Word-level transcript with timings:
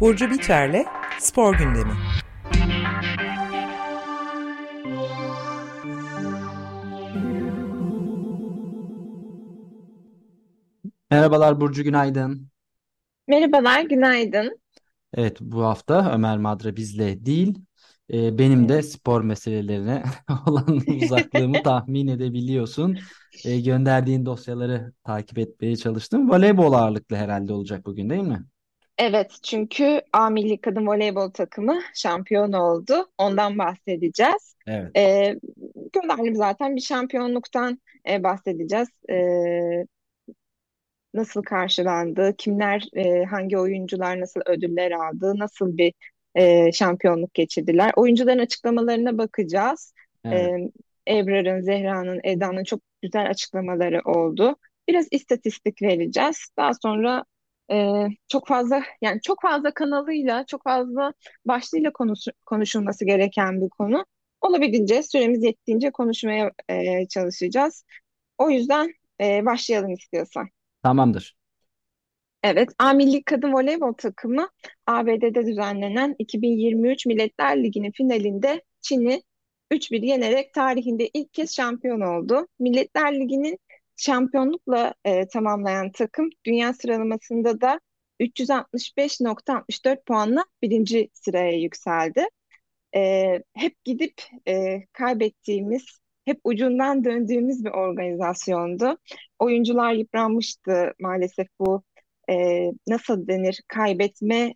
Burcu 0.00 0.30
Biterle 0.30 0.86
Spor 1.18 1.58
Gündemi. 1.58 1.92
Merhabalar 11.10 11.60
Burcu, 11.60 11.82
günaydın. 11.82 12.50
Merhabalar, 13.28 13.82
günaydın. 13.82 14.60
Evet, 15.14 15.36
bu 15.40 15.64
hafta 15.64 16.12
Ömer 16.14 16.38
Madra 16.38 16.76
bizle 16.76 17.26
değil, 17.26 17.58
e, 18.12 18.38
benim 18.38 18.68
de 18.68 18.82
spor 18.82 19.22
meselelerine 19.22 20.02
olan 20.46 20.80
uzaklığımı 21.02 21.62
tahmin 21.64 22.08
edebiliyorsun. 22.08 22.98
E, 23.44 23.60
gönderdiğin 23.60 24.26
dosyaları 24.26 24.92
takip 25.04 25.38
etmeye 25.38 25.76
çalıştım. 25.76 26.30
Voleybol 26.30 26.72
ağırlıklı 26.72 27.16
herhalde 27.16 27.52
olacak 27.52 27.86
bugün 27.86 28.10
değil 28.10 28.22
mi? 28.22 28.44
Evet, 28.98 29.32
çünkü 29.42 30.00
A 30.12 30.30
Milli 30.30 30.60
Kadın 30.60 30.86
Voleybol 30.86 31.30
takımı 31.30 31.80
şampiyon 31.94 32.52
oldu. 32.52 33.10
Ondan 33.18 33.58
bahsedeceğiz. 33.58 34.54
Evet. 34.66 34.96
Ee, 34.96 35.36
gönderdim 35.92 36.36
zaten 36.36 36.76
bir 36.76 36.80
şampiyonluktan 36.80 37.80
e, 38.08 38.22
bahsedeceğiz. 38.22 38.88
Ee, 39.10 39.86
nasıl 41.14 41.42
karşılandı, 41.42 42.34
kimler, 42.38 42.84
e, 42.96 43.24
hangi 43.24 43.58
oyuncular 43.58 44.20
nasıl 44.20 44.40
ödüller 44.46 44.90
aldı, 44.90 45.34
nasıl 45.36 45.76
bir 45.76 45.92
e, 46.34 46.72
şampiyonluk 46.72 47.34
geçirdiler. 47.34 47.92
Oyuncuların 47.96 48.38
açıklamalarına 48.38 49.18
bakacağız. 49.18 49.94
Evet. 50.24 50.50
Ee, 51.06 51.18
Ebrar'ın, 51.18 51.60
Zehra'nın, 51.60 52.20
Eda'nın 52.24 52.64
çok 52.64 52.80
güzel 53.02 53.30
açıklamaları 53.30 54.00
oldu. 54.04 54.56
Biraz 54.88 55.06
istatistik 55.10 55.82
vereceğiz. 55.82 56.48
Daha 56.56 56.72
sonra 56.82 57.24
e, 57.72 58.06
çok 58.28 58.48
fazla 58.48 58.82
yani 59.02 59.20
çok 59.20 59.42
fazla 59.42 59.74
kanalıyla, 59.74 60.46
çok 60.46 60.64
fazla 60.64 61.12
başlığıyla 61.44 61.92
konuş, 61.92 62.20
konuşulması 62.46 63.04
gereken 63.04 63.60
bir 63.60 63.68
konu. 63.68 64.04
Olabildiğince 64.40 65.02
süremiz 65.02 65.44
yettiğince 65.44 65.90
konuşmaya 65.90 66.50
e, 66.68 67.08
çalışacağız. 67.08 67.84
O 68.38 68.50
yüzden 68.50 68.92
e, 69.20 69.46
başlayalım 69.46 69.92
istiyorsan. 69.92 70.48
Tamamdır. 70.82 71.39
Evet, 72.42 72.68
A 72.78 72.92
Milli 72.92 73.22
Kadın 73.22 73.52
Voleybol 73.52 73.92
takımı 73.92 74.48
ABD'de 74.86 75.46
düzenlenen 75.46 76.14
2023 76.18 77.06
Milletler 77.06 77.62
Ligi'nin 77.64 77.90
finalinde 77.90 78.62
Çin'i 78.80 79.22
3-1 79.70 80.06
yenerek 80.06 80.54
tarihinde 80.54 81.10
ilk 81.14 81.32
kez 81.32 81.56
şampiyon 81.56 82.00
oldu. 82.00 82.46
Milletler 82.58 83.20
Ligi'nin 83.20 83.58
şampiyonlukla 83.96 84.94
e, 85.04 85.28
tamamlayan 85.28 85.92
takım 85.92 86.30
dünya 86.44 86.74
sıralamasında 86.74 87.60
da 87.60 87.80
365.64 88.20 90.04
puanla 90.04 90.44
birinci 90.62 91.10
sıraya 91.12 91.58
yükseldi. 91.58 92.24
E, 92.96 93.24
hep 93.54 93.84
gidip 93.84 94.22
e, 94.48 94.86
kaybettiğimiz, 94.92 95.84
hep 96.24 96.40
ucundan 96.44 97.04
döndüğümüz 97.04 97.64
bir 97.64 97.70
organizasyondu. 97.70 98.98
Oyuncular 99.38 99.92
yıpranmıştı 99.92 100.94
maalesef 101.00 101.48
bu 101.58 101.82
e, 102.30 102.70
nasıl 102.88 103.28
denir 103.28 103.62
kaybetme 103.68 104.54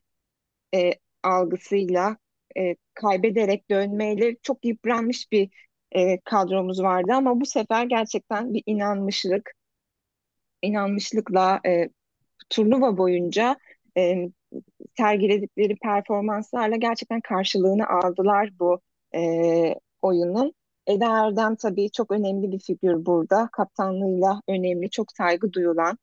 e, 0.75 0.92
algısıyla 1.22 2.16
e, 2.58 2.77
kaybederek 2.94 3.70
dönmeyle 3.70 4.36
çok 4.42 4.64
yıpranmış 4.64 5.33
bir 5.33 5.50
e, 5.92 6.20
kadromuz 6.20 6.83
vardı 6.83 7.12
ama 7.12 7.41
bu 7.41 7.47
sefer 7.47 7.84
gerçekten 7.84 8.55
bir 8.55 8.62
inanmışlık, 8.66 9.53
inanmışlıkla 10.62 11.61
e, 11.66 11.89
turnuva 12.50 12.98
boyunca 12.98 13.56
e, 13.98 14.28
sergiledikleri 14.97 15.76
performanslarla 15.76 16.76
gerçekten 16.76 17.20
karşılığını 17.20 17.88
aldılar 17.88 18.50
bu 18.60 18.81
e, 19.15 19.20
oyunun. 20.03 20.54
Eda 20.87 21.26
Erdem 21.26 21.56
tabii 21.56 21.91
çok 21.91 22.10
önemli 22.12 22.53
bir 22.53 22.59
figür 22.59 23.06
burada. 23.06 23.49
Kaptanlığıyla 23.53 24.41
önemli, 24.49 24.91
çok 24.91 25.12
saygı 25.12 25.53
duyulan. 25.53 25.99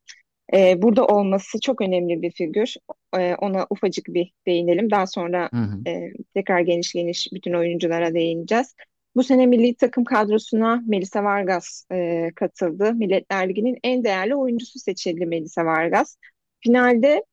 E, 0.54 0.82
burada 0.82 1.06
olması 1.06 1.60
çok 1.60 1.82
önemli 1.82 2.22
bir 2.22 2.32
figür. 2.32 2.76
E, 3.18 3.36
ona 3.36 3.68
ufacık 3.70 4.06
bir 4.08 4.34
değinelim. 4.48 4.92
Daha 4.92 5.08
sonra 5.08 5.50
Hı 5.54 5.58
hı. 5.58 5.90
e, 5.90 6.14
tekrar 6.34 6.60
geniş 6.60 6.94
geniş 6.94 7.28
bütün 7.34 7.54
oyunculara 7.54 8.14
değineceğiz. 8.14 8.76
Bu 9.16 9.24
sene 9.24 9.46
milli 9.46 9.76
takım 9.76 10.04
kadrosuna 10.04 10.84
Melisa 10.88 11.24
Vargas 11.24 11.86
e, 11.92 12.30
katıldı. 12.36 12.94
Milletler 12.94 13.50
Ligi'nin 13.50 13.78
en 13.84 14.04
değerli 14.04 14.36
oyuncusu 14.36 14.80
seçildi 14.80 15.26
Melisa 15.26 15.66
Vargas. 15.66 16.18
Finalde 16.60 17.24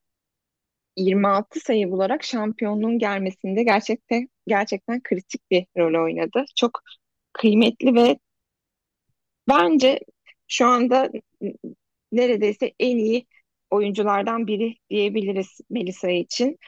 26 0.97 1.61
sayı 1.61 1.91
bularak 1.91 2.25
şampiyonluğun 2.25 2.99
gelmesinde 2.99 3.63
gerçekten 3.63 4.29
gerçekten 4.47 5.03
kritik 5.03 5.51
bir 5.51 5.67
rol 5.77 6.05
oynadı. 6.05 6.45
Çok 6.57 6.83
kıymetli 7.33 7.95
ve 7.95 8.19
bence 9.49 10.01
şu 10.49 10.67
anda 10.67 11.11
neredeyse 12.13 12.75
en 12.79 12.97
iyi 12.99 13.27
oyunculardan 13.71 14.47
biri 14.47 14.75
diyebiliriz 14.91 15.61
Melisa 15.71 16.11
için. 16.11 16.59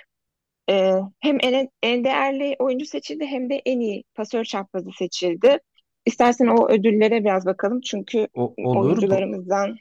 Ee, 0.71 0.93
hem 1.21 1.39
en, 1.41 1.69
en 1.83 2.05
değerli 2.05 2.57
oyuncu 2.59 2.87
seçildi 2.87 3.27
hem 3.27 3.51
de 3.51 3.63
en 3.67 3.81
iyi 3.81 4.05
pasör 4.15 4.45
çaprazı 4.45 4.91
seçildi. 4.99 5.59
İstersen 6.07 6.47
o 6.47 6.69
ödüllere 6.69 7.25
biraz 7.25 7.47
bakalım 7.47 7.81
çünkü 7.81 8.29
O, 8.35 8.55
olur. 8.65 8.87
Oyuncularımızdan 8.87 9.77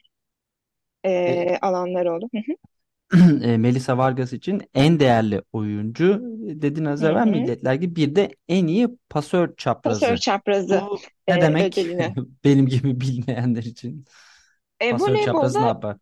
e, 1.04 1.12
e, 1.12 1.58
alanlar 1.62 2.06
oldu. 2.06 2.30
Hı 2.34 2.38
hı. 2.38 2.56
e, 3.44 3.58
Melisa 3.58 3.98
Vargas 3.98 4.34
için 4.34 4.62
en 4.74 5.00
değerli 5.00 5.42
oyuncu 5.54 6.22
dedin 6.62 6.86
az 6.86 7.02
Hı 7.02 7.08
evvel 7.08 7.26
hı. 7.26 7.30
Milletler 7.30 7.76
Ligi 7.76 7.96
bir 7.96 8.16
de 8.16 8.36
en 8.48 8.68
iyi 8.68 8.88
pasör 9.10 9.56
Pasör 9.84 10.18
çaprazı. 10.18 10.18
çaprazı 10.18 10.82
Bu 10.82 11.00
ne 11.28 11.38
e, 11.38 11.42
demek 11.42 11.78
ödülünü. 11.78 12.16
benim 12.44 12.68
gibi 12.68 13.02
bilmeyenler 13.02 13.64
için? 13.64 14.06
E, 14.80 14.92
Pasör 14.92 15.18
çaprazı 15.18 15.62
ne 15.62 15.66
voleybolda 15.66 15.68
yapar? 15.68 15.98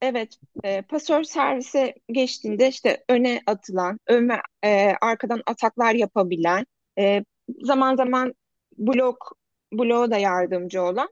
evet 0.00 0.38
e, 0.64 0.82
pasör 0.82 1.22
servise 1.24 1.94
geçtiğinde 2.12 2.68
işte 2.68 3.04
öne 3.08 3.42
atılan, 3.46 4.00
öne, 4.06 4.40
e, 4.64 4.92
arkadan 5.00 5.42
ataklar 5.46 5.94
yapabilen, 5.94 6.66
e, 6.98 7.24
zaman 7.62 7.96
zaman 7.96 8.34
blok 8.78 9.36
bloğa 9.72 10.10
da 10.10 10.18
yardımcı 10.18 10.82
olan 10.82 11.08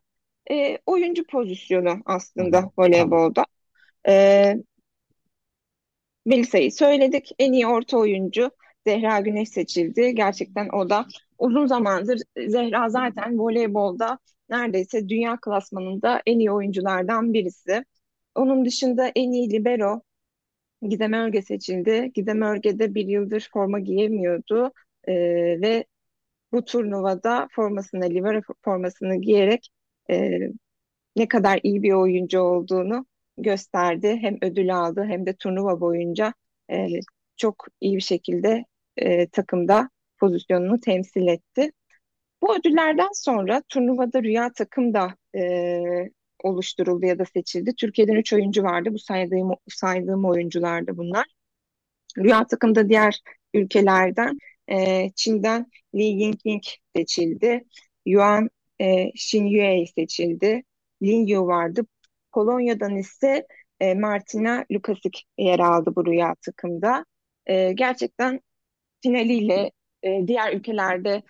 e, 0.50 0.78
oyuncu 0.86 1.24
pozisyonu 1.26 1.96
aslında 2.06 2.56
Tamam. 2.60 2.72
voleybolda. 2.78 3.46
E, 4.08 4.54
Melisa'yı 6.26 6.72
söyledik. 6.72 7.30
En 7.38 7.52
iyi 7.52 7.66
orta 7.66 7.98
oyuncu 7.98 8.50
Zehra 8.86 9.20
Güneş 9.20 9.48
seçildi. 9.48 10.14
Gerçekten 10.14 10.68
o 10.68 10.90
da 10.90 11.06
uzun 11.38 11.66
zamandır 11.66 12.20
Zehra 12.48 12.88
zaten 12.88 13.38
voleybolda 13.38 14.18
neredeyse 14.58 15.08
dünya 15.08 15.38
klasmanında 15.42 16.22
en 16.26 16.38
iyi 16.38 16.50
oyunculardan 16.52 17.32
birisi. 17.34 17.84
Onun 18.34 18.64
dışında 18.64 19.12
en 19.16 19.32
iyi 19.32 19.50
libero 19.50 20.02
Gizem 20.82 21.12
Örge 21.12 21.42
seçildi. 21.42 22.10
Gizem 22.14 22.42
Örge 22.42 22.78
de 22.78 22.94
bir 22.94 23.06
yıldır 23.06 23.48
forma 23.52 23.80
giyemiyordu 23.80 24.72
Ee, 25.08 25.14
ve 25.60 25.84
bu 26.52 26.64
turnuvada 26.64 27.48
formasını, 27.52 28.10
libero 28.10 28.40
formasını 28.64 29.16
giyerek 29.16 29.70
e, 30.10 30.38
ne 31.16 31.28
kadar 31.28 31.60
iyi 31.62 31.82
bir 31.82 31.92
oyuncu 31.92 32.40
olduğunu 32.40 33.06
gösterdi. 33.38 34.18
Hem 34.20 34.38
ödül 34.42 34.76
aldı 34.76 35.04
hem 35.04 35.26
de 35.26 35.34
turnuva 35.34 35.80
boyunca 35.80 36.34
e, 36.70 36.88
çok 37.36 37.66
iyi 37.80 37.96
bir 37.96 38.02
şekilde 38.02 38.64
e, 38.96 39.28
takımda 39.28 39.90
pozisyonunu 40.18 40.80
temsil 40.80 41.26
etti. 41.26 41.72
Bu 42.44 42.56
ödüllerden 42.56 43.08
sonra 43.12 43.62
turnuvada 43.68 44.22
Rüya 44.22 44.52
takım 44.52 44.94
da 44.94 45.14
e, 45.36 45.40
oluşturuldu 46.42 47.06
ya 47.06 47.18
da 47.18 47.24
seçildi. 47.24 47.74
Türkiye'den 47.76 48.14
3 48.14 48.32
oyuncu 48.32 48.62
vardı. 48.62 48.88
Bu 48.92 48.98
saydığım, 48.98 49.50
saydığım 49.68 50.24
oyunculardı 50.24 50.96
bunlar. 50.96 51.26
Rüya 52.18 52.46
takımda 52.46 52.88
diğer 52.88 53.20
ülkelerden 53.54 54.38
e, 54.68 55.10
Çin'den 55.16 55.66
Li 55.94 56.02
Yingling 56.02 56.62
seçildi. 56.96 57.64
Yuan 58.06 58.50
e, 58.78 59.08
Xinyue 59.08 59.86
seçildi. 59.86 60.62
Lin 61.02 61.26
Yu 61.26 61.46
vardı. 61.46 61.86
Polonya'dan 62.32 62.96
ise 62.96 63.46
e, 63.80 63.94
Martina 63.94 64.64
Lukasic 64.72 65.20
yer 65.38 65.58
aldı 65.58 65.92
bu 65.96 66.06
Rüya 66.06 66.34
takımda. 66.46 67.04
E, 67.46 67.72
gerçekten 67.72 68.40
finaliyle 69.02 69.70
e, 70.02 70.26
diğer 70.26 70.52
ülkelerde 70.52 71.22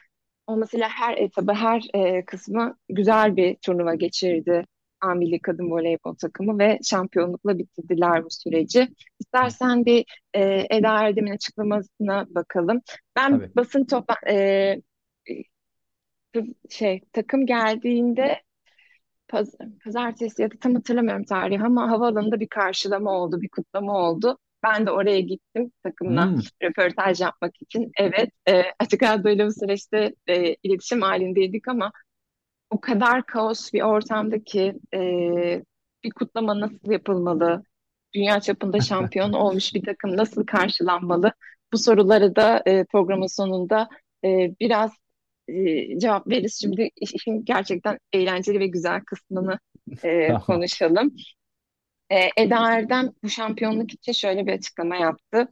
olmasıyla 0.46 0.88
her 0.88 1.17
etabı, 1.17 1.52
her 1.52 1.82
e, 1.94 2.25
kısmı 2.25 2.76
güzel 2.88 3.37
bir 3.37 3.56
turnuva 3.56 3.94
geçirdi 3.94 4.64
A 5.00 5.14
Milli 5.14 5.41
Kadın 5.41 5.70
Voleybol 5.70 6.14
takımı 6.14 6.58
ve 6.58 6.79
şampiyonlukla 6.82 7.58
bitirdiler 7.58 8.25
bu 8.25 8.31
süreci. 8.31 8.88
İstersen 9.20 9.85
bir 9.85 10.05
e, 10.35 10.67
Eda 10.70 11.02
Erdem'in 11.02 11.32
açıklamasına 11.32 12.26
bakalım. 12.31 12.81
Ben 13.17 13.31
Tabii. 13.31 13.50
basın 13.56 13.85
topla 13.85 14.17
e, 14.31 14.76
şey 16.70 17.00
takım 17.12 17.46
geldiğinde 17.46 18.43
paz, 19.29 19.55
pazartesi 19.85 20.43
ya 20.43 20.50
da 20.50 20.55
tam 20.61 20.75
hatırlamıyorum 20.75 21.25
tarihi 21.25 21.62
ama 21.62 21.91
havaalanında 21.91 22.41
bir 22.41 22.49
karşılama 22.49 23.11
oldu, 23.11 23.41
bir 23.41 23.49
kutlama 23.49 23.99
oldu. 23.99 24.38
Ben 24.65 24.87
de 24.87 24.91
oraya 24.91 25.21
gittim 25.21 25.73
takımla 25.83 26.27
Hmm. 26.27 26.41
röportaj 26.63 27.21
yapmak 27.21 27.63
için. 27.63 27.93
Evet, 27.99 28.31
e, 28.49 28.63
açık 28.79 29.03
radyoyla 29.03 29.47
bu 29.47 29.53
süreçte 29.53 30.15
e, 30.27 30.55
iletişim 30.63 31.03
halindeydik 31.03 31.69
ama 31.69 31.93
o 32.71 32.81
kadar 32.81 33.27
kaos 33.27 33.73
bir 33.73 33.83
ortamdaki 33.83 34.75
e, 34.95 35.01
bir 36.05 36.11
kutlama 36.11 36.61
nasıl 36.61 36.91
yapılmalı? 36.91 37.63
Dünya 38.15 38.41
çapında 38.41 38.81
şampiyon 38.81 39.33
olmuş 39.33 39.75
bir 39.75 39.83
takım 39.85 40.17
nasıl 40.17 40.47
karşılanmalı? 40.47 41.33
Bu 41.73 41.79
soruları 41.79 42.37
da 42.37 42.63
e, 42.67 42.85
programın 42.85 43.27
sonunda 43.37 43.89
e, 44.25 44.29
biraz 44.61 44.93
e, 45.49 45.99
cevap 45.99 46.29
veririz. 46.29 46.59
Şimdi 46.61 46.91
işin 46.97 47.45
gerçekten 47.45 47.99
eğlenceli 48.13 48.61
ve 48.61 48.67
güzel 48.67 49.01
kısmını 49.05 49.59
e, 50.05 50.29
konuşalım. 50.47 51.15
E, 52.15 52.31
Eda 52.37 52.73
Erdem 52.73 53.13
bu 53.23 53.29
şampiyonluk 53.29 53.95
için 53.95 54.13
şöyle 54.13 54.47
bir 54.47 54.53
açıklama 54.53 54.97
yaptı. 54.97 55.49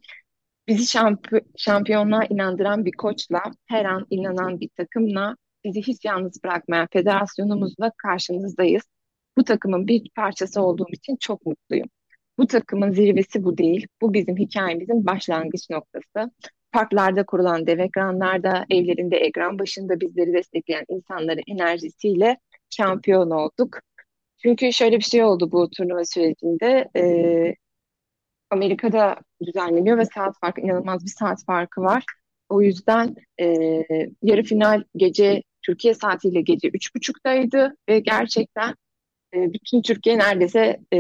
Bizi 0.68 0.86
şamp 0.86 1.28
şampiyonluğa 1.56 2.24
inandıran 2.24 2.84
bir 2.84 2.92
koçla, 2.92 3.42
her 3.66 3.84
an 3.84 4.06
inanan 4.10 4.60
bir 4.60 4.68
takımla, 4.68 5.36
bizi 5.64 5.82
hiç 5.82 6.04
yalnız 6.04 6.44
bırakmayan 6.44 6.88
federasyonumuzla 6.92 7.92
karşınızdayız. 7.98 8.82
Bu 9.36 9.44
takımın 9.44 9.88
bir 9.88 10.10
parçası 10.16 10.62
olduğum 10.62 10.88
için 10.92 11.16
çok 11.16 11.46
mutluyum. 11.46 11.88
Bu 12.38 12.46
takımın 12.46 12.92
zirvesi 12.92 13.44
bu 13.44 13.58
değil. 13.58 13.86
Bu 14.02 14.14
bizim 14.14 14.36
hikayemizin 14.36 15.06
başlangıç 15.06 15.70
noktası. 15.70 16.30
Parklarda 16.72 17.26
kurulan 17.26 17.66
dev 17.66 17.78
ekranlarda, 17.78 18.66
evlerinde 18.70 19.16
ekran 19.16 19.58
başında 19.58 20.00
bizleri 20.00 20.32
destekleyen 20.32 20.84
insanların 20.88 21.42
enerjisiyle 21.46 22.38
şampiyon 22.70 23.30
olduk. 23.30 23.78
Çünkü 24.42 24.72
şöyle 24.72 24.98
bir 24.98 25.04
şey 25.04 25.24
oldu 25.24 25.52
bu 25.52 25.70
turnuva 25.70 26.04
sürecinde. 26.04 26.88
Ee, 26.96 27.54
Amerika'da 28.50 29.16
düzenleniyor 29.46 29.98
ve 29.98 30.04
saat 30.04 30.34
farkı 30.40 30.60
inanılmaz 30.60 31.04
bir 31.04 31.10
saat 31.10 31.44
farkı 31.46 31.80
var. 31.80 32.04
O 32.48 32.62
yüzden 32.62 33.14
e, 33.40 33.46
yarı 34.22 34.42
final 34.42 34.84
gece 34.96 35.42
Türkiye 35.62 35.94
saatiyle 35.94 36.40
gece 36.40 36.68
üç 36.68 36.94
buçuktaydı 36.94 37.76
ve 37.88 38.00
gerçekten 38.00 38.74
e, 39.34 39.52
bütün 39.52 39.82
Türkiye 39.82 40.18
neredeyse 40.18 40.80
e, 40.92 40.98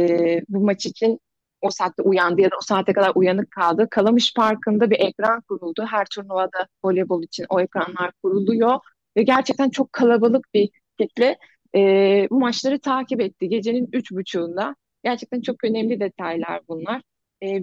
bu 0.48 0.60
maç 0.60 0.86
için 0.86 1.20
o 1.60 1.70
saatte 1.70 2.02
uyandı 2.02 2.40
ya 2.40 2.50
da 2.50 2.56
o 2.56 2.64
saate 2.64 2.92
kadar 2.92 3.12
uyanık 3.14 3.50
kaldı. 3.50 3.88
Kalamış 3.90 4.34
Parkı'nda 4.34 4.90
bir 4.90 5.00
ekran 5.00 5.40
kuruldu. 5.40 5.86
Her 5.90 6.06
turnuvada 6.06 6.68
voleybol 6.84 7.22
için 7.22 7.46
o 7.48 7.60
ekranlar 7.60 8.12
kuruluyor 8.22 8.78
ve 9.16 9.22
gerçekten 9.22 9.70
çok 9.70 9.92
kalabalık 9.92 10.54
bir 10.54 10.70
kitle 10.98 11.38
e, 11.76 12.26
bu 12.30 12.40
maçları 12.40 12.80
takip 12.80 13.20
etti 13.20 13.48
gecenin 13.48 13.88
üç 13.92 14.12
buçuğunda. 14.12 14.76
Gerçekten 15.04 15.40
çok 15.40 15.64
önemli 15.64 16.00
detaylar 16.00 16.60
bunlar. 16.68 17.02
E, 17.44 17.60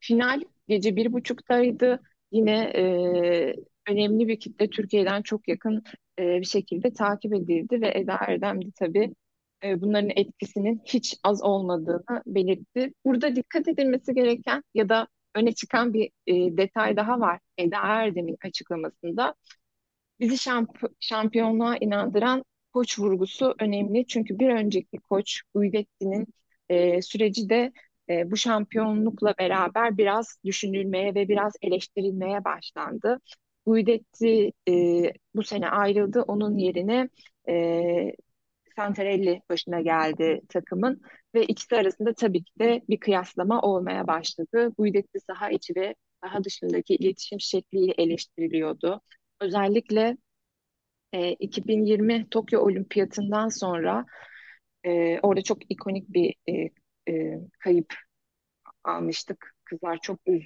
final 0.00 0.40
gece 0.68 0.96
bir 0.96 1.12
buçuktaydı. 1.12 2.00
Yine 2.32 2.60
e, 2.76 2.82
önemli 3.88 4.28
bir 4.28 4.40
kitle 4.40 4.70
Türkiye'den 4.70 5.22
çok 5.22 5.48
yakın 5.48 5.82
e, 6.18 6.22
bir 6.40 6.44
şekilde 6.44 6.92
takip 6.92 7.34
edildi 7.34 7.80
ve 7.80 7.92
Eda 7.98 8.16
Erdem 8.20 8.62
de 8.62 8.66
tabii 8.78 9.14
bunların 9.64 10.10
etkisinin 10.16 10.82
hiç 10.84 11.16
az 11.22 11.42
olmadığını 11.42 12.22
belirtti. 12.26 12.92
Burada 13.04 13.36
dikkat 13.36 13.68
edilmesi 13.68 14.14
gereken 14.14 14.62
ya 14.74 14.88
da 14.88 15.08
öne 15.34 15.52
çıkan 15.54 15.94
bir 15.94 16.10
e, 16.26 16.56
detay 16.56 16.96
daha 16.96 17.20
var 17.20 17.40
Eda 17.58 17.78
Erdem'in 17.78 18.36
açıklamasında. 18.44 19.34
Bizi 20.20 20.38
şamp 20.38 20.70
şampiyonluğa 21.00 21.76
inandıran 21.76 22.44
koç 22.74 22.98
vurgusu 22.98 23.54
önemli. 23.60 24.06
Çünkü 24.06 24.38
bir 24.38 24.48
önceki 24.50 24.98
koç 24.98 25.42
Guidetti'nin 25.54 26.26
e, 26.68 27.02
süreci 27.02 27.48
de 27.48 27.72
e, 28.10 28.30
bu 28.30 28.36
şampiyonlukla 28.36 29.34
beraber 29.38 29.98
biraz 29.98 30.38
düşünülmeye 30.44 31.14
ve 31.14 31.28
biraz 31.28 31.52
eleştirilmeye 31.62 32.44
başlandı. 32.44 33.20
Guidetti 33.66 34.52
e, 34.68 34.72
bu 35.34 35.42
sene 35.42 35.68
ayrıldı. 35.70 36.22
Onun 36.22 36.58
yerine 36.58 37.08
e, 37.48 38.12
Santarelli 38.76 39.42
başına 39.50 39.80
geldi 39.80 40.40
takımın 40.48 41.02
ve 41.34 41.44
ikisi 41.46 41.76
arasında 41.76 42.14
tabii 42.14 42.44
ki 42.44 42.52
de 42.58 42.82
bir 42.88 43.00
kıyaslama 43.00 43.60
olmaya 43.62 44.06
başladı. 44.06 44.72
Guidetti 44.78 45.20
saha 45.20 45.50
içi 45.50 45.76
ve 45.76 45.94
saha 46.24 46.44
dışındaki 46.44 46.94
iletişim 46.94 47.40
şekliyle 47.40 47.92
eleştiriliyordu. 47.98 49.00
Özellikle 49.40 50.16
e, 51.14 51.32
2020 51.32 52.26
Tokyo 52.30 52.60
Olimpiyatından 52.60 53.48
sonra 53.48 54.06
e, 54.84 55.20
orada 55.20 55.42
çok 55.42 55.70
ikonik 55.70 56.08
bir 56.14 56.34
e, 56.48 56.52
e, 57.12 57.40
kayıp 57.58 57.94
almıştık. 58.84 59.54
Kızlar 59.64 59.98
çok 60.02 60.20
üz, 60.26 60.44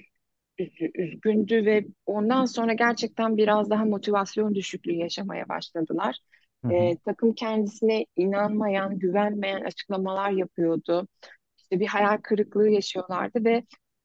üz- 0.59 0.91
üzgündü 0.95 1.65
ve 1.65 1.85
ondan 2.05 2.45
sonra 2.45 2.73
gerçekten 2.73 3.37
biraz 3.37 3.69
daha 3.69 3.85
motivasyon 3.85 4.55
düşüklüğü 4.55 4.93
yaşamaya 4.95 5.49
başladılar. 5.49 6.17
Hı 6.63 6.67
hı. 6.67 6.73
E, 6.73 6.97
takım 7.05 7.33
kendisine 7.33 8.05
inanmayan, 8.15 8.99
güvenmeyen 8.99 9.61
açıklamalar 9.61 10.31
yapıyordu. 10.31 11.07
İşte 11.57 11.79
bir 11.79 11.87
hayal 11.87 12.17
kırıklığı 12.17 12.69
yaşıyorlardı 12.69 13.45
ve 13.45 13.63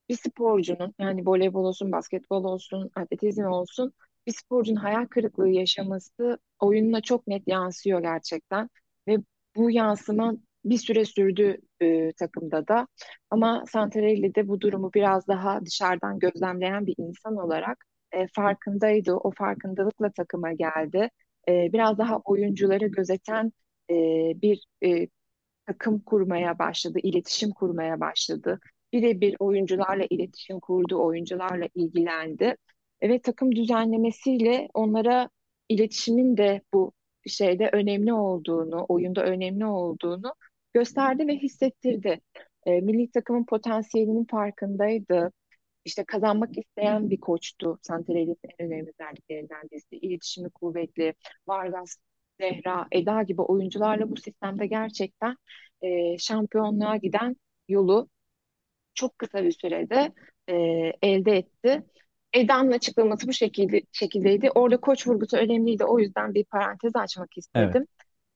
bir 0.08 0.16
sporcunun 0.16 0.94
yani 0.98 1.26
voleybol 1.26 1.64
olsun, 1.64 1.92
basketbol 1.92 2.44
olsun, 2.44 2.90
atletizm 2.96 3.44
olsun 3.44 3.92
bir 4.26 4.32
sporcunun 4.32 4.76
hayal 4.76 5.06
kırıklığı 5.06 5.48
yaşaması 5.48 6.38
oyununa 6.60 7.00
çok 7.00 7.26
net 7.26 7.48
yansıyor 7.48 8.02
gerçekten 8.02 8.70
ve 9.08 9.18
bu 9.56 9.70
yansıma 9.70 10.34
bir 10.64 10.78
süre 10.78 11.04
sürdü 11.04 11.58
e, 11.80 12.12
takımda 12.12 12.68
da 12.68 12.88
ama 13.30 13.64
Santarelli 13.68 14.34
de 14.34 14.48
bu 14.48 14.60
durumu 14.60 14.90
biraz 14.94 15.28
daha 15.28 15.66
dışarıdan 15.66 16.18
gözlemleyen 16.18 16.86
bir 16.86 16.94
insan 16.98 17.36
olarak 17.36 17.84
e, 18.12 18.26
farkındaydı. 18.34 19.14
O 19.14 19.30
farkındalıkla 19.30 20.12
takıma 20.12 20.52
geldi. 20.52 21.10
E, 21.48 21.72
biraz 21.72 21.98
daha 21.98 22.18
oyuncuları 22.18 22.86
gözeten 22.86 23.52
e, 23.90 23.94
bir 24.42 24.64
e, 24.84 25.08
takım 25.66 26.00
kurmaya 26.00 26.58
başladı, 26.58 26.98
iletişim 27.02 27.50
kurmaya 27.50 28.00
başladı. 28.00 28.60
Birebir 28.92 29.36
oyuncularla 29.38 30.04
iletişim 30.10 30.60
kurdu, 30.60 31.04
oyuncularla 31.04 31.68
ilgilendi. 31.74 32.56
Ve 33.04 33.20
takım 33.20 33.56
düzenlemesiyle 33.56 34.68
onlara 34.74 35.28
iletişimin 35.68 36.36
de 36.36 36.62
bu 36.74 36.92
şeyde 37.26 37.70
önemli 37.72 38.12
olduğunu, 38.12 38.86
oyunda 38.88 39.24
önemli 39.24 39.66
olduğunu 39.66 40.34
gösterdi 40.74 41.26
ve 41.26 41.36
hissettirdi. 41.36 42.20
E, 42.66 42.80
milli 42.80 43.10
takımın 43.10 43.44
potansiyelinin 43.44 44.24
farkındaydı. 44.24 45.32
İşte 45.84 46.04
kazanmak 46.04 46.58
isteyen 46.58 47.10
bir 47.10 47.20
koçtu. 47.20 47.78
Santral'in 47.82 48.36
en 48.58 48.66
önemli 48.66 48.92
özelliklerinden 49.00 49.62
birisi. 49.72 49.96
İletişimi 49.96 50.50
kuvvetli. 50.50 51.14
Vargas, 51.48 51.96
Zehra, 52.40 52.86
Eda 52.92 53.22
gibi 53.22 53.42
oyuncularla 53.42 54.10
bu 54.10 54.16
sistemde 54.16 54.66
gerçekten 54.66 55.36
e, 55.82 56.18
şampiyonluğa 56.18 56.96
giden 56.96 57.36
yolu 57.68 58.08
çok 58.94 59.18
kısa 59.18 59.44
bir 59.44 59.52
sürede 59.52 60.12
e, 60.48 60.54
elde 61.02 61.36
etti. 61.36 61.82
Eda'nın 62.34 62.72
açıklaması 62.72 63.28
bu 63.28 63.32
şekilde 63.32 63.82
şekildeydi. 63.92 64.50
Orada 64.54 64.76
koç 64.80 65.06
vurgusu 65.06 65.36
önemliydi. 65.36 65.84
O 65.84 65.98
yüzden 65.98 66.34
bir 66.34 66.44
parantez 66.44 66.96
açmak 66.96 67.28
Evet. 67.54 67.76
istedim. 67.76 67.86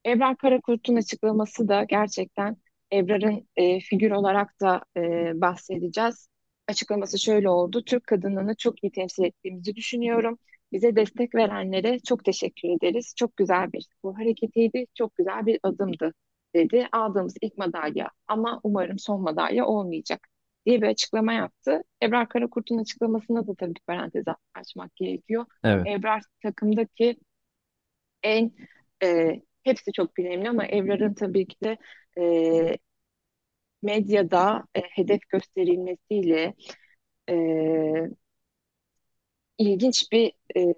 Ebrar 0.07 0.37
Karakurt'un 0.37 0.97
açıklaması 0.97 1.69
da 1.69 1.85
gerçekten 1.85 2.57
Ebrar'ın 2.93 3.49
e, 3.57 3.81
figür 3.81 4.11
olarak 4.11 4.61
da 4.61 4.83
e, 4.97 5.01
bahsedeceğiz. 5.41 6.29
Açıklaması 6.69 7.19
şöyle 7.19 7.49
oldu. 7.51 7.85
Türk 7.85 8.05
kadınını 8.07 8.55
çok 8.57 8.85
iyi 8.85 8.93
temsil 8.93 9.25
ettiğimizi 9.25 9.77
düşünüyorum. 9.77 10.39
Bize 10.73 10.97
destek 10.97 11.35
verenlere 11.35 11.99
çok 12.01 12.25
teşekkür 12.25 12.69
ederiz. 12.69 13.15
Çok 13.17 13.37
güzel 13.37 13.73
bir 13.73 13.81
spor 13.81 14.15
hareketiydi. 14.15 14.87
Çok 14.95 15.17
güzel 15.17 15.47
bir 15.47 15.61
adımdı 15.63 16.15
dedi. 16.55 16.89
Aldığımız 16.93 17.35
ilk 17.43 17.59
madalya 17.59 18.11
ama 18.29 18.61
umarım 18.65 18.99
son 18.99 19.23
madalya 19.23 19.67
olmayacak 19.67 20.29
diye 20.69 20.83
bir 20.83 20.87
açıklama 20.87 21.33
yaptı. 21.33 21.83
Ebrar 22.03 22.29
Karakurt'un 22.29 22.79
açıklamasına 22.79 23.47
da 23.47 23.55
tabii 23.55 23.75
parantez 23.87 24.25
açmak 24.55 24.97
gerekiyor. 24.97 25.47
Evet. 25.65 25.87
Ebrar 25.87 26.23
takımdaki 26.43 27.17
en 28.23 28.53
e, 29.03 29.41
hepsi 29.63 29.93
çok 29.93 30.19
önemli 30.19 30.49
ama 30.49 30.67
Ebrar'ın 30.67 31.15
tabii 31.15 31.47
ki 31.47 31.57
de 31.65 31.77
e, 32.19 32.79
medyada 33.83 34.65
e, 34.75 34.81
hedef 34.81 35.21
gösterilmesiyle 35.29 36.55
e, 37.31 37.35
ilginç 39.59 40.13
bir 40.13 40.33
e, 40.57 40.75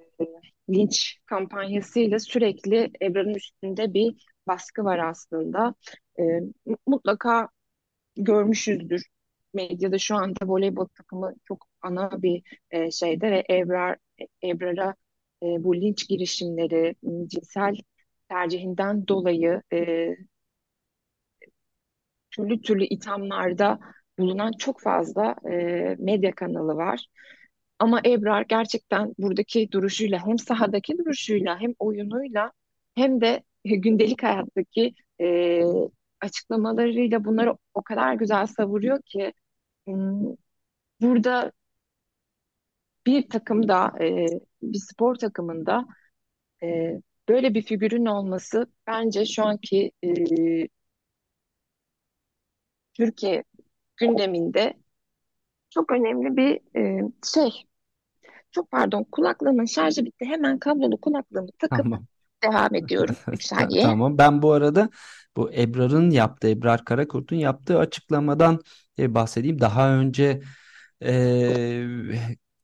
linç 0.70 1.18
kampanyasıyla 1.26 2.18
sürekli 2.18 2.90
Ebrar'ın 3.02 3.34
üstünde 3.34 3.94
bir 3.94 4.26
baskı 4.46 4.84
var 4.84 4.98
aslında. 4.98 5.74
E, 6.20 6.22
mutlaka 6.86 7.48
görmüşüzdür. 8.16 9.02
Medyada 9.54 9.98
şu 9.98 10.16
anda 10.16 10.46
voleybol 10.46 10.86
takımı 10.86 11.34
çok 11.44 11.66
ana 11.82 12.22
bir 12.22 12.42
e, 12.70 12.90
şeyde 12.90 13.30
ve 13.30 13.44
Ebrar 13.50 13.96
Ebrar'a 14.44 14.94
e, 15.42 15.46
bu 15.64 15.76
linç 15.76 16.08
girişimleri, 16.08 16.94
cinsel 17.28 17.76
tercihinden 18.28 19.08
dolayı 19.08 19.62
e, 19.72 20.08
türlü 22.30 22.60
türlü 22.60 22.84
ithamlarda 22.84 23.78
bulunan 24.18 24.52
çok 24.58 24.80
fazla 24.80 25.34
e, 25.52 25.54
medya 25.98 26.34
kanalı 26.34 26.76
var. 26.76 27.06
Ama 27.78 28.00
Ebrar 28.06 28.42
gerçekten 28.48 29.14
buradaki 29.18 29.72
duruşuyla 29.72 30.26
hem 30.26 30.38
sahadaki 30.38 30.98
duruşuyla 30.98 31.60
hem 31.60 31.74
oyunuyla 31.78 32.52
hem 32.94 33.20
de 33.20 33.42
gündelik 33.64 34.22
hayattaki 34.22 34.94
e, 35.20 35.62
açıklamalarıyla 36.20 37.24
bunları 37.24 37.56
o 37.74 37.82
kadar 37.82 38.14
güzel 38.14 38.46
savuruyor 38.46 39.02
ki 39.02 39.32
burada 41.00 41.52
bir 43.06 43.28
takımda 43.28 43.92
e, 44.00 44.26
bir 44.62 44.78
spor 44.78 45.14
takımında 45.14 45.86
e, 46.62 46.92
böyle 47.28 47.54
bir 47.54 47.62
figürün 47.62 48.06
olması 48.06 48.66
bence 48.86 49.26
şu 49.26 49.44
anki 49.44 49.92
e, 50.04 50.08
Türkiye 52.94 53.44
gündeminde 53.96 54.74
çok 55.70 55.92
önemli 55.92 56.36
bir 56.36 56.78
e, 56.80 57.02
şey. 57.34 57.50
Çok 58.52 58.70
pardon 58.70 59.04
kulaklığımın 59.04 59.64
şarjı 59.64 60.04
bitti. 60.04 60.24
Hemen 60.24 60.58
kablolu 60.58 61.00
kulaklığımı 61.00 61.48
takıp 61.58 61.84
Tamam. 61.84 62.06
devam 62.44 62.74
ediyorum. 62.74 63.16
3 63.32 63.46
Ta- 63.46 63.56
saniye. 63.56 63.82
Tamam. 63.82 64.18
Ben 64.18 64.42
bu 64.42 64.52
arada 64.52 64.90
bu 65.36 65.52
Ebrar'ın 65.52 66.10
yaptığı, 66.10 66.48
Ebrar 66.48 66.84
Karakurt'un 66.84 67.36
yaptığı 67.36 67.78
açıklamadan 67.78 68.60
bahsedeyim. 68.98 69.60
Daha 69.60 69.94
önce 69.94 70.40
e, 71.04 71.84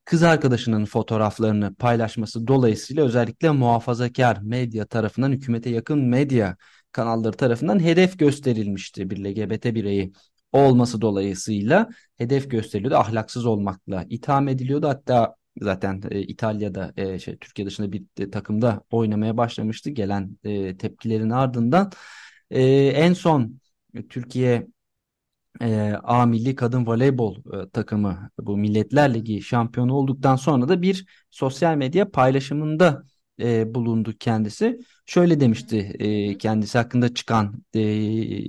kız 0.05 0.23
arkadaşının 0.23 0.85
fotoğraflarını 0.85 1.75
paylaşması 1.75 2.47
dolayısıyla 2.47 3.05
özellikle 3.05 3.51
muhafazakar 3.51 4.39
medya 4.43 4.87
tarafından, 4.87 5.33
hükümete 5.33 5.71
yakın 5.71 5.99
medya 5.99 6.57
kanalları 6.93 7.37
tarafından 7.37 7.81
hedef 7.83 8.19
gösterilmişti 8.19 9.11
bir 9.11 9.25
LGBT 9.25 9.65
bireyi 9.65 10.13
olması 10.53 11.01
dolayısıyla 11.01 11.89
hedef 12.17 12.51
gösteriliyordu. 12.51 12.97
Ahlaksız 12.97 13.47
olmakla 13.47 14.05
itham 14.11 14.49
ediliyordu. 14.49 14.89
Hatta 14.89 15.37
zaten 15.61 16.03
e, 16.11 16.21
İtalya'da 16.21 16.93
e, 16.97 17.19
şey, 17.19 17.37
Türkiye 17.37 17.67
dışında 17.67 17.93
bir 17.93 18.05
e, 18.19 18.31
takımda 18.31 18.83
oynamaya 18.91 19.37
başlamıştı. 19.37 19.91
Gelen 19.91 20.39
e, 20.45 20.77
tepkilerin 20.77 21.31
ardından 21.31 21.93
e, 22.51 22.63
en 22.87 23.13
son 23.13 23.61
Türkiye 24.09 24.67
e, 25.61 25.95
A 26.03 26.27
Milli 26.27 26.55
Kadın 26.55 26.87
Voleybol 26.87 27.37
e, 27.37 27.71
takımı 27.71 28.31
bu 28.39 28.57
Milletler 28.57 29.15
Ligi 29.15 29.43
şampiyonu 29.43 29.95
olduktan 29.95 30.37
sonra 30.37 30.69
da 30.69 30.83
bir 30.83 31.07
sosyal 31.31 31.77
medya 31.77 32.11
paylaşımında 32.11 33.03
e, 33.41 33.75
bulundu 33.75 34.13
kendisi. 34.21 34.81
Şöyle 35.07 35.41
demişti 35.41 35.77
e, 35.99 36.39
kendisi 36.39 36.79
hakkında 36.79 37.15
çıkan 37.15 37.65
e, 37.75 37.81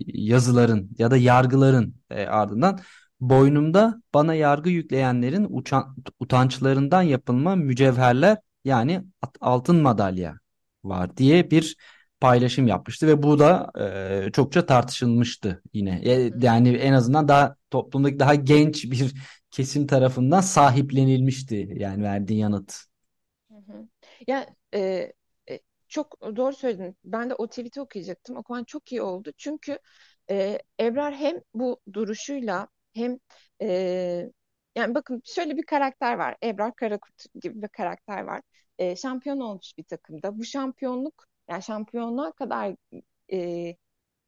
yazıların 0.05 0.89
ya 0.97 1.11
da 1.11 1.17
yargıların 1.17 1.95
e, 2.09 2.25
ardından 2.25 2.79
boynumda 3.19 4.01
bana 4.13 4.33
yargı 4.33 4.69
yükleyenlerin 4.69 5.47
uçan, 5.49 5.95
utançlarından 6.19 7.01
yapılma 7.01 7.55
mücevherler 7.55 8.37
yani 8.65 9.03
altın 9.41 9.81
madalya 9.81 10.39
var 10.83 11.17
diye 11.17 11.51
bir 11.51 11.75
paylaşım 12.19 12.67
yapmıştı 12.67 13.07
ve 13.07 13.23
bu 13.23 13.39
da 13.39 13.71
e, 14.27 14.31
çokça 14.31 14.65
tartışılmıştı 14.65 15.61
yine. 15.73 16.01
E, 16.05 16.31
yani 16.41 16.69
en 16.69 16.93
azından 16.93 17.27
daha 17.27 17.55
toplumdaki 17.71 18.19
daha 18.19 18.35
genç 18.35 18.91
bir 18.91 19.13
kesim 19.51 19.87
tarafından 19.87 20.41
sahiplenilmişti 20.41 21.69
yani 21.75 22.03
verdiği 22.03 22.39
yanıt. 22.39 22.87
Hı 23.51 23.55
hı. 23.55 23.87
Ya 24.27 24.47
e, 24.73 25.13
e, 25.49 25.59
çok 25.87 26.21
doğru 26.21 26.53
söyledin. 26.53 26.97
Ben 27.03 27.29
de 27.29 27.35
o 27.35 27.47
tweet'i 27.47 27.81
okuyacaktım. 27.81 28.37
Okuman 28.37 28.63
çok 28.63 28.91
iyi 28.91 29.01
oldu. 29.01 29.31
Çünkü 29.37 29.79
e, 30.29 30.59
Ebrar 30.79 31.15
hem 31.15 31.41
bu 31.53 31.81
duruşuyla 31.93 32.67
hem 32.93 33.19
e, 33.61 33.67
yani 34.75 34.95
bakın 34.95 35.21
şöyle 35.25 35.57
bir 35.57 35.65
karakter 35.65 36.17
var. 36.17 36.35
Ebrar 36.43 36.75
Karakurt 36.75 37.25
gibi 37.41 37.61
bir 37.61 37.67
karakter 37.67 38.21
var. 38.23 38.41
E, 38.77 38.95
şampiyon 38.95 39.39
olmuş 39.39 39.77
bir 39.77 39.83
takımda. 39.83 40.37
Bu 40.37 40.43
şampiyonluk 40.45 41.25
yani 41.49 41.63
şampiyonluğa 41.63 42.31
kadar 42.31 42.75
e, 43.33 43.75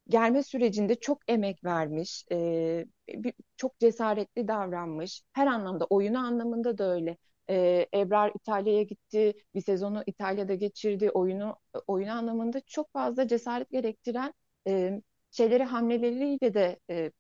gelme 0.10 0.44
sürecinde 0.44 0.96
çok 0.96 1.20
emek 1.28 1.64
vermiş, 1.66 2.26
e, 2.32 2.86
bir- 3.10 3.34
çok 3.58 3.80
cesaretli 3.80 4.48
davranmış. 4.48 5.24
Her 5.34 5.48
anlamda, 5.48 5.86
oyunu 5.86 6.20
anlamında 6.20 6.78
da 6.78 6.94
öyle. 6.94 7.18
E, 7.50 7.88
Ebrar 7.94 8.32
İtalya'ya 8.36 8.84
gitti, 8.84 9.34
bir 9.56 9.62
sezonu 9.62 10.04
İtalya'da 10.08 10.56
geçirdi. 10.56 11.12
Oyunu 11.12 11.56
oyunu 11.88 12.12
anlamında 12.12 12.62
çok 12.62 12.94
fazla 12.94 13.28
cesaret 13.28 13.70
gerektiren 13.72 14.34
e, 14.68 15.02
şeyleri 15.32 15.64
hamleleriyle 15.64 16.54
de 16.54 16.80
e, 16.90 17.12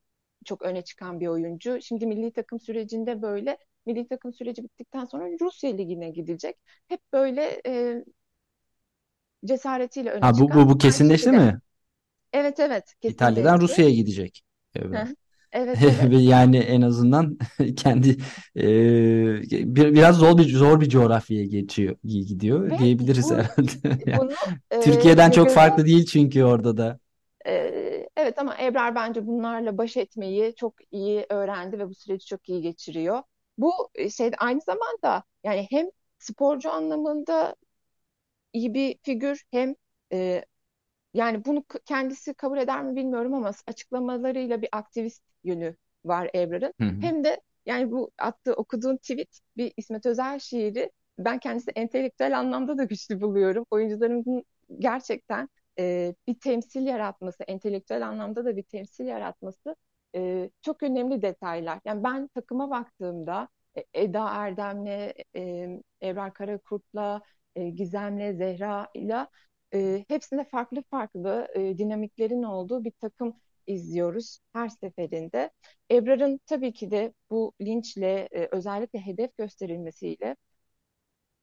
çok 0.45 0.61
öne 0.61 0.81
çıkan 0.83 1.19
bir 1.19 1.27
oyuncu. 1.27 1.81
Şimdi 1.81 2.07
milli 2.07 2.31
takım 2.33 2.59
sürecinde 2.59 3.21
böyle. 3.21 3.57
Milli 3.85 4.07
takım 4.07 4.33
süreci 4.33 4.63
bittikten 4.63 5.05
sonra 5.05 5.25
Rusya 5.41 5.71
Ligi'ne 5.71 6.09
gidecek. 6.09 6.57
Hep 6.87 7.01
böyle 7.13 7.61
e, 7.65 8.03
cesaretiyle 9.45 10.11
öne 10.11 10.21
Ha 10.21 10.33
bu 10.39 10.53
bu 10.53 10.69
bu 10.69 10.77
kesinleşti 10.77 11.31
mi? 11.31 11.59
evet 12.33 12.59
evet 12.59 12.95
İtalya'dan 13.07 13.53
kesinleşti. 13.57 13.61
Rusya'ya 13.61 13.91
gidecek. 13.91 14.43
Evet 14.75 15.07
evet. 15.51 15.79
Ve 16.11 16.17
yani 16.17 16.57
en 16.57 16.81
azından 16.81 17.37
kendi 17.77 18.17
e, 18.55 19.75
bir, 19.75 19.93
biraz 19.93 20.15
zor 20.17 20.37
bir 20.37 20.49
zor 20.49 20.81
bir 20.81 20.89
coğrafyaya 20.89 21.45
geçiyor 21.45 21.95
gidiyor 22.03 22.69
Ve 22.69 22.77
diyebiliriz 22.79 23.31
bu 23.31 23.35
herhalde. 23.35 23.71
Yani 24.05 24.17
bunu 24.17 24.31
e, 24.71 24.79
Türkiye'den 24.81 25.31
çok 25.31 25.49
farklı 25.49 25.85
değil 25.85 26.05
çünkü 26.05 26.43
orada 26.43 26.77
da. 26.77 26.99
E, 27.45 27.51
evet 28.17 28.39
ama 28.39 28.57
Ebrar 28.61 28.95
bence 28.95 29.27
bunlarla 29.27 29.77
baş 29.77 29.97
etmeyi 29.97 30.55
çok 30.55 30.73
iyi 30.91 31.25
öğrendi 31.29 31.79
ve 31.79 31.89
bu 31.89 31.95
süreci 31.95 32.25
çok 32.25 32.49
iyi 32.49 32.61
geçiriyor. 32.61 33.23
Bu 33.57 33.71
e, 33.95 34.09
şey 34.09 34.31
aynı 34.37 34.61
zamanda 34.61 35.23
yani 35.43 35.67
hem 35.69 35.85
sporcu 36.19 36.71
anlamında 36.71 37.55
iyi 38.53 38.73
bir 38.73 38.97
figür 39.03 39.43
hem 39.51 39.75
e, 40.13 40.45
Yani 41.13 41.45
bunu 41.45 41.63
kendisi 41.85 42.33
kabul 42.33 42.57
eder 42.57 42.83
mi 42.83 42.95
bilmiyorum 42.95 43.33
ama 43.33 43.51
açıklamalarıyla 43.67 44.61
bir 44.61 44.69
aktivist 44.71 45.23
yönü 45.43 45.75
var 46.05 46.29
hı. 46.85 46.95
Hem 47.01 47.23
de 47.23 47.41
yani 47.65 47.91
bu 47.91 48.11
attığı 48.17 48.53
okuduğun 48.53 48.97
tweet 48.97 49.39
bir 49.57 49.73
İsmet 49.77 50.05
Özel 50.05 50.39
şiiri 50.39 50.91
ben 51.17 51.39
kendisi 51.39 51.71
entelektüel 51.71 52.39
anlamda 52.39 52.77
da 52.77 52.83
güçlü 52.83 53.21
buluyorum. 53.21 53.65
Oyuncularımızın 53.71 54.45
gerçekten 54.79 55.49
e, 55.79 56.15
bir 56.27 56.39
temsil 56.39 56.81
yaratması, 56.85 57.43
entelektüel 57.43 58.07
anlamda 58.07 58.45
da 58.45 58.55
bir 58.57 58.63
temsil 58.63 59.05
yaratması 59.05 59.75
e, 60.15 60.49
çok 60.61 60.83
önemli 60.83 61.21
detaylar. 61.21 61.79
Yani 61.85 62.03
ben 62.03 62.27
takıma 62.27 62.69
baktığımda 62.69 63.47
e, 63.77 63.83
Eda 63.93 64.29
Erdem'le, 64.29 65.13
e, 65.35 65.69
Ebrar 66.03 66.33
Karakurt'la, 66.33 67.21
e, 67.59 67.69
Gizem'le, 67.69 68.33
Zehra'yla 68.37 69.29
e, 69.73 70.05
hepsinde 70.07 70.43
farklı 70.43 70.83
farklı 70.91 71.47
e, 71.55 71.77
dinamiklerin 71.77 72.43
olduğu 72.43 72.83
bir 72.83 72.91
takım 72.91 73.35
izliyoruz 73.67 74.39
her 74.53 74.69
seferinde. 74.69 75.51
Ebrar'ın 75.91 76.39
tabii 76.45 76.73
ki 76.73 76.91
de 76.91 77.13
bu 77.29 77.53
linçle 77.61 78.29
e, 78.31 78.47
özellikle 78.51 78.99
hedef 78.99 79.37
gösterilmesiyle 79.37 80.35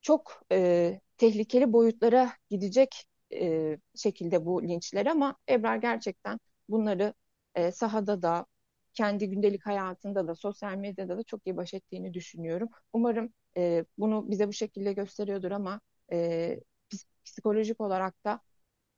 çok 0.03 0.43
e, 0.53 1.01
tehlikeli 1.19 1.73
boyutlara 1.73 2.33
gidecek 2.51 3.05
e, 3.33 3.77
şekilde 3.97 4.47
bu 4.47 4.63
linçler 4.63 5.07
ama 5.07 5.37
Ebrar 5.51 5.77
gerçekten 5.77 6.41
bunları 6.69 7.15
e, 7.55 7.73
sahada 7.73 8.23
da 8.23 8.47
kendi 8.95 9.31
gündelik 9.31 9.67
hayatında 9.67 10.29
da 10.29 10.35
sosyal 10.35 10.77
medyada 10.77 11.19
da 11.19 11.23
çok 11.23 11.47
iyi 11.47 11.57
baş 11.57 11.75
ettiğini 11.75 12.15
düşünüyorum. 12.15 12.69
Umarım 12.93 13.33
e, 13.57 13.85
bunu 13.99 14.31
bize 14.31 14.49
bu 14.49 14.53
şekilde 14.53 14.93
gösteriyordur 14.93 15.51
ama 15.51 15.81
e, 16.13 16.61
ps- 16.91 17.07
psikolojik 17.25 17.81
olarak 17.81 18.25
da 18.25 18.41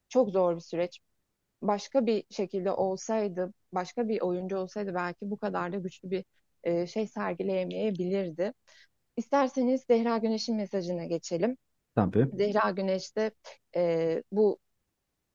çok 0.09 0.31
zor 0.31 0.57
bir 0.57 0.61
süreç. 0.61 1.01
Başka 1.63 2.07
bir 2.07 2.25
şekilde 2.31 2.73
olsaydı, 2.73 3.55
başka 3.73 4.09
bir 4.09 4.21
oyuncu 4.21 4.59
olsaydı 4.59 4.95
belki 4.95 5.31
bu 5.31 5.39
kadar 5.39 5.73
da 5.73 5.77
güçlü 5.77 6.11
bir 6.11 6.25
e, 6.65 6.87
şey 6.87 7.07
sergileyemeyebilirdi. 7.07 8.53
İsterseniz 9.17 9.85
Zehra 9.91 10.19
Güneş'in 10.19 10.57
mesajına 10.57 11.05
geçelim. 11.05 11.57
Tabii. 11.95 12.29
Zehra 12.33 12.71
Güneş 12.71 13.17
de 13.17 13.31
e, 13.77 14.23
bu 14.33 14.59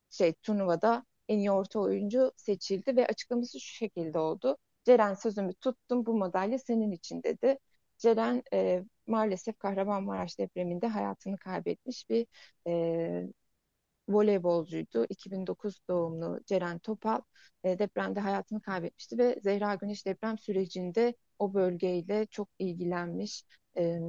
şey 0.09 0.33
turnuvada 0.33 1.05
en 1.29 1.37
iyi 1.39 1.51
orta 1.51 1.79
oyuncu 1.79 2.31
seçildi 2.37 2.95
ve 2.97 3.07
açıklaması 3.07 3.59
şu 3.59 3.75
şekilde 3.75 4.19
oldu. 4.19 4.57
Ceren 4.85 5.13
sözümü 5.13 5.53
tuttum 5.53 6.05
bu 6.05 6.17
madalya 6.17 6.59
senin 6.59 6.91
için 6.91 7.23
dedi. 7.23 7.57
Ceren 7.97 8.43
e, 8.53 8.83
maalesef 9.07 9.57
Kahramanmaraş 9.59 10.39
depreminde 10.39 10.87
hayatını 10.87 11.37
kaybetmiş 11.37 12.09
bir 12.09 12.27
e, 12.67 13.27
voleybolcuydu. 14.09 15.05
2009 15.09 15.81
doğumlu 15.89 16.39
Ceren 16.45 16.79
Topal 16.79 17.21
e, 17.63 17.79
depremde 17.79 18.19
hayatını 18.19 18.61
kaybetmişti 18.61 19.17
ve 19.17 19.39
Zehra 19.43 19.75
Güneş 19.75 20.05
deprem 20.05 20.37
sürecinde 20.37 21.15
o 21.39 21.53
bölgeyle 21.53 22.25
çok 22.25 22.49
ilgilenmiş 22.59 23.43
e, 23.77 23.99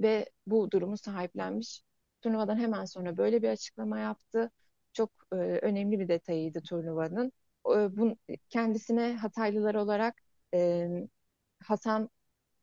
ve 0.00 0.30
bu 0.46 0.70
durumu 0.70 0.96
sahiplenmiş. 0.98 1.82
Turnuvadan 2.20 2.56
hemen 2.56 2.84
sonra 2.84 3.16
böyle 3.16 3.42
bir 3.42 3.48
açıklama 3.48 3.98
yaptı. 3.98 4.50
çok 4.92 5.10
e, 5.32 5.36
önemli 5.36 6.00
bir 6.00 6.08
detayıydı 6.08 6.60
turnuvanın. 6.62 7.32
E, 7.66 7.96
bu, 7.96 8.16
kendisine 8.48 9.16
Hataylılar 9.16 9.74
olarak 9.74 10.22
e, 10.54 10.88
Hasan 11.64 12.10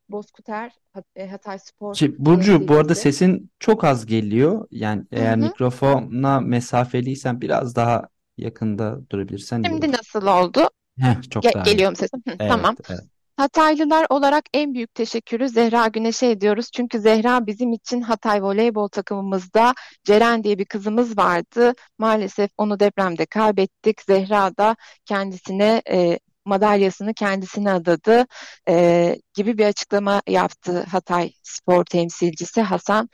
Bozkuter 0.10 0.72
e, 1.16 1.28
Hatay 1.28 1.60
Spor 1.60 1.96
Şey, 1.96 2.16
Burcu 2.20 2.68
bu 2.68 2.74
arada 2.76 2.96
sesin 2.96 3.52
çok 3.60 3.84
az 3.84 4.06
geliyor. 4.06 4.68
Yani 4.72 5.06
eğer 5.12 5.38
hı. 5.40 5.42
mikrofona 5.44 6.40
mesafeliysen 6.42 7.42
biraz 7.42 7.76
daha 7.76 8.10
yakında 8.38 9.10
durabilirsen 9.12 9.64
iyi 9.64 9.74
Şimdi 9.74 9.86
olur. 9.86 9.92
nasıl 9.92 10.28
oldu? 10.28 10.70
Heh, 11.00 11.22
çok 11.30 11.44
Ge- 11.44 11.54
daha 11.54 11.72
iyi. 11.72 11.74
geliyor 11.74 11.90
mu 11.90 11.96
sesim? 11.96 12.24
Hı, 12.30 12.38
Evet, 12.40 12.52
tamam. 12.52 12.78
evet. 12.90 13.02
Hataylılar 13.38 14.08
olarak 14.10 14.46
en 14.54 14.74
büyük 14.74 14.96
teşekkürü 14.96 15.50
Zehra 15.50 15.88
Güneş'e 15.88 16.32
ediyoruz. 16.32 16.70
Çünkü 16.74 17.00
Zehra 17.00 17.48
bizim 17.48 17.74
için 17.74 18.02
Hatay 18.02 18.44
voleybol 18.44 18.88
takımımızda 18.88 19.74
Ceren 20.04 20.44
diye 20.44 20.58
bir 20.60 20.66
kızımız 20.66 21.18
vardı. 21.18 21.74
Maalesef 22.00 22.52
onu 22.58 22.80
depremde 22.80 23.26
kaybettik. 23.26 24.02
Zehra 24.02 24.58
da 24.58 24.76
kendisine 25.06 25.82
e, 25.92 26.20
madalyasını 26.46 27.14
kendisine 27.14 27.72
adadı 27.72 28.26
e, 28.70 29.16
gibi 29.34 29.58
bir 29.58 29.66
açıklama 29.66 30.22
yaptı 30.28 30.84
Hatay 30.84 31.34
spor 31.44 31.86
temsilcisi 31.86 32.62
Hasan 32.62 33.10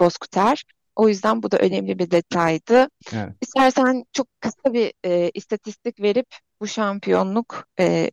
Bozkuter. 0.00 0.64
O 0.96 1.08
yüzden 1.08 1.42
bu 1.42 1.50
da 1.50 1.58
önemli 1.58 1.98
bir 1.98 2.10
detaydı. 2.10 2.88
Evet. 3.12 3.32
İstersen 3.40 4.04
çok 4.12 4.26
kısa 4.40 4.72
bir 4.72 4.92
e, 5.04 5.30
istatistik 5.34 6.00
verip 6.00 6.26
bu 6.60 6.66
şampiyonluk 6.66 7.66
e, 7.78 8.10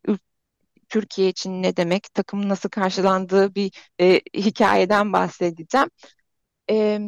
Türkiye 0.90 1.30
için 1.30 1.64
ne 1.64 1.78
demek, 1.78 2.14
takımın 2.14 2.50
nasıl 2.50 2.70
karşılandığı 2.70 3.56
bir 3.56 3.72
e, 4.00 4.22
hikayeden 4.38 5.14
bahsedeceğim. 5.14 5.90
E, 6.70 7.00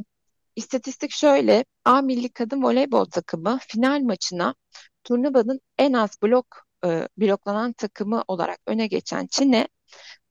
istatistik 0.56 1.12
şöyle, 1.12 1.66
A 1.86 2.02
Milli 2.02 2.30
Kadın 2.30 2.64
Voleybol 2.64 3.06
takımı 3.06 3.60
final 3.68 4.02
maçına 4.02 4.56
turnuvanın 5.04 5.62
en 5.78 5.94
az 5.94 6.10
blok 6.24 6.65
e, 6.86 7.08
bloklanan 7.18 7.74
takımı 7.74 8.24
olarak 8.28 8.60
öne 8.68 8.88
geçen 8.88 9.28
Çin'e 9.28 9.68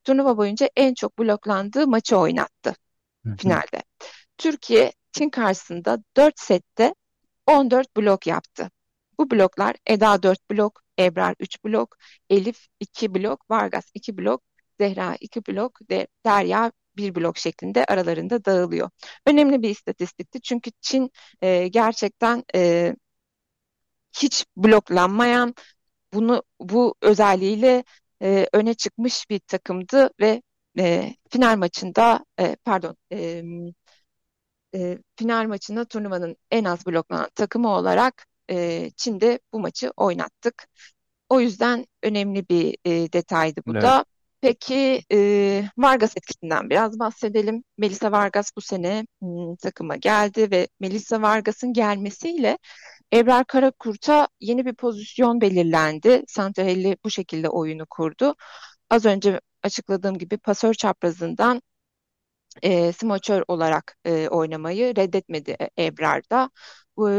turnuva 0.03 0.37
boyunca 0.37 0.69
en 0.75 0.93
çok 0.93 1.19
bloklandığı 1.19 1.87
maçı 1.87 2.17
oynattı 2.17 2.75
Hı 3.25 3.29
hı. 3.31 3.35
finalde. 3.37 3.83
Türkiye 4.37 4.93
Çin 5.11 5.29
karşısında 5.29 5.99
4 6.17 6.39
sette 6.39 6.95
14 7.47 7.97
blok 7.97 8.27
yaptı. 8.27 8.71
Bu 9.19 9.31
bloklar 9.31 9.75
Eda 9.87 10.23
4 10.23 10.51
blok, 10.51 10.81
Ebrar 10.99 11.35
3 11.39 11.63
blok, 11.65 11.97
Elif 12.29 12.67
2 12.79 13.15
blok, 13.15 13.49
Vargas 13.51 13.85
2 13.93 14.17
blok, 14.17 14.43
Zehra 14.79 15.15
2 15.21 15.45
blok, 15.47 15.79
De 15.89 16.07
Derya 16.25 16.71
1 16.97 17.15
blok 17.15 17.37
şeklinde 17.37 17.85
aralarında 17.85 18.45
dağılıyor. 18.45 18.89
Önemli 19.27 19.61
bir 19.61 19.69
istatistikti 19.69 20.41
çünkü 20.41 20.71
Çin 20.81 21.11
e, 21.41 21.67
gerçekten 21.67 22.43
e, 22.55 22.93
hiç 24.21 24.45
bloklanmayan, 24.57 25.55
bunu 26.15 26.43
bu 26.61 26.95
özelliğiyle 27.01 27.83
e, 28.21 28.47
öne 28.53 28.73
çıkmış 28.73 29.29
bir 29.29 29.39
takımdı 29.39 30.09
ve 30.21 30.41
e, 30.79 31.15
final 31.29 31.57
maçında 31.57 32.25
e, 32.39 32.55
pardon 32.65 32.97
e, 33.13 33.43
e, 34.75 34.97
final 35.15 35.47
maçında 35.47 35.85
turnuvanın 35.85 36.37
en 36.51 36.63
az 36.63 36.85
bloklanan 36.87 37.29
takımı 37.35 37.69
olarak 37.69 38.25
e, 38.49 38.89
Çin'de 38.97 39.39
bu 39.53 39.59
maçı 39.59 39.91
oynattık. 39.97 40.67
O 41.29 41.39
yüzden 41.39 41.85
önemli 42.03 42.49
bir 42.49 42.77
e, 42.85 43.13
detaydı 43.13 43.61
bu 43.67 43.71
Evet. 43.71 43.83
da. 43.83 44.05
Peki 44.41 45.01
e, 45.11 45.63
Vargas 45.77 46.17
etkisinden 46.17 46.69
biraz 46.69 46.99
bahsedelim. 46.99 47.63
Melisa 47.77 48.11
Vargas 48.11 48.51
bu 48.57 48.61
sene 48.61 49.05
hmm, 49.21 49.55
takıma 49.55 49.95
geldi 49.95 50.51
ve 50.51 50.67
Melisa 50.79 51.21
Vargas'ın 51.21 51.73
gelmesiyle 51.73 52.57
Ebrar 53.13 53.45
Karakurt'a 53.45 54.27
yeni 54.39 54.65
bir 54.65 54.73
pozisyon 54.75 55.41
belirlendi. 55.41 56.23
Santarelli 56.27 56.97
bu 57.03 57.09
şekilde 57.09 57.49
oyunu 57.49 57.85
kurdu. 57.89 58.35
Az 58.89 59.05
önce 59.05 59.41
açıkladığım 59.63 60.17
gibi 60.17 60.37
pasör 60.37 60.73
çaprazından 60.73 61.61
e, 62.61 62.93
smaçör 62.93 63.43
olarak 63.47 63.97
e, 64.05 64.27
oynamayı 64.29 64.95
reddetmedi 64.95 65.57
e, 65.77 65.85
Ebrar 65.85 66.29
da. 66.29 66.49
Bu, 66.97 67.09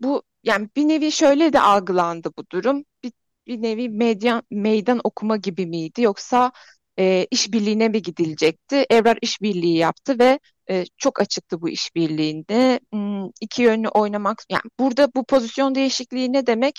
bu 0.00 0.22
yani 0.42 0.68
bir 0.76 0.88
nevi 0.88 1.12
şöyle 1.12 1.52
de 1.52 1.60
algılandı 1.60 2.30
bu 2.38 2.44
durum. 2.52 2.84
Bir, 3.04 3.12
bir 3.46 3.62
nevi 3.62 3.88
medyan, 3.88 4.42
meydan 4.50 5.00
okuma 5.04 5.36
gibi 5.36 5.66
miydi 5.66 6.02
yoksa 6.02 6.52
e, 6.98 7.26
işbirliğine 7.30 7.88
mi 7.88 8.02
gidilecekti? 8.02 8.86
Ebrar 8.92 9.18
işbirliği 9.22 9.76
yaptı 9.76 10.18
ve 10.18 10.38
e, 10.70 10.84
çok 10.96 11.20
açıktı 11.20 11.62
bu 11.62 11.68
işbirliğinde. 11.68 12.80
Hmm, 12.92 13.26
iki 13.40 13.62
yönlü 13.62 13.88
oynamak 13.88 14.42
yani 14.50 14.62
burada 14.80 15.08
bu 15.16 15.24
pozisyon 15.24 15.74
değişikliği 15.74 16.32
ne 16.32 16.46
demek? 16.46 16.74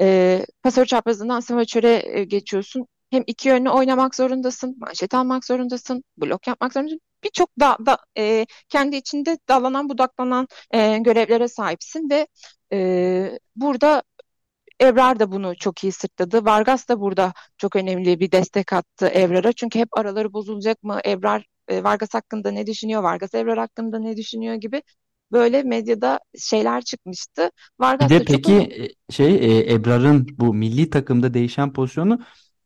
E, 0.00 0.46
pasör 0.62 0.84
çaprazından 0.86 1.40
smaçöre 1.40 2.02
e, 2.06 2.24
geçiyorsun. 2.24 2.86
Hem 3.10 3.22
iki 3.26 3.48
yönlü 3.48 3.70
oynamak 3.70 4.14
zorundasın, 4.14 4.76
manşet 4.80 5.14
almak 5.14 5.44
zorundasın, 5.44 6.04
blok 6.16 6.46
yapmak 6.46 6.72
zorundasın. 6.72 7.00
Birçok 7.24 7.50
da, 7.60 7.76
da 7.86 7.98
e, 8.18 8.46
kendi 8.68 8.96
içinde 8.96 9.38
dallanan 9.48 9.88
budaklanan 9.88 10.48
e, 10.70 10.98
görevlere 10.98 11.48
sahipsin 11.48 12.10
ve 12.10 12.26
e, 12.72 13.38
burada 13.56 14.02
Ebrar 14.82 15.20
da 15.20 15.32
bunu 15.32 15.56
çok 15.56 15.84
iyi 15.84 15.92
sırtladı. 15.92 16.44
Vargas 16.44 16.88
da 16.88 17.00
burada 17.00 17.32
çok 17.58 17.76
önemli 17.76 18.20
bir 18.20 18.32
destek 18.32 18.72
attı 18.72 19.10
Ebrar'a. 19.14 19.52
Çünkü 19.52 19.78
hep 19.78 19.88
araları 19.98 20.32
bozulacak 20.32 20.82
mı? 20.82 21.00
Ebrar 21.06 21.46
e, 21.68 21.84
Vargas 21.84 22.14
hakkında 22.14 22.50
ne 22.50 22.66
düşünüyor? 22.66 23.02
Vargas 23.02 23.34
Ebrar 23.34 23.58
hakkında 23.58 23.98
ne 23.98 24.16
düşünüyor 24.16 24.54
gibi 24.54 24.82
böyle 25.32 25.62
medyada 25.62 26.20
şeyler 26.38 26.82
çıkmıştı. 26.82 27.50
Bir 28.00 28.08
Vargas 28.08 28.10
de 28.10 28.20
da 28.20 28.24
çok 28.24 28.48
peki 28.48 28.52
önemli. 28.52 28.74
e, 29.10 29.12
şey 29.12 29.34
e, 29.58 29.72
Ebrar'ın 29.74 30.26
bu 30.38 30.54
milli 30.54 30.90
takımda 30.90 31.34
değişen 31.34 31.72
pozisyonu 31.72 32.18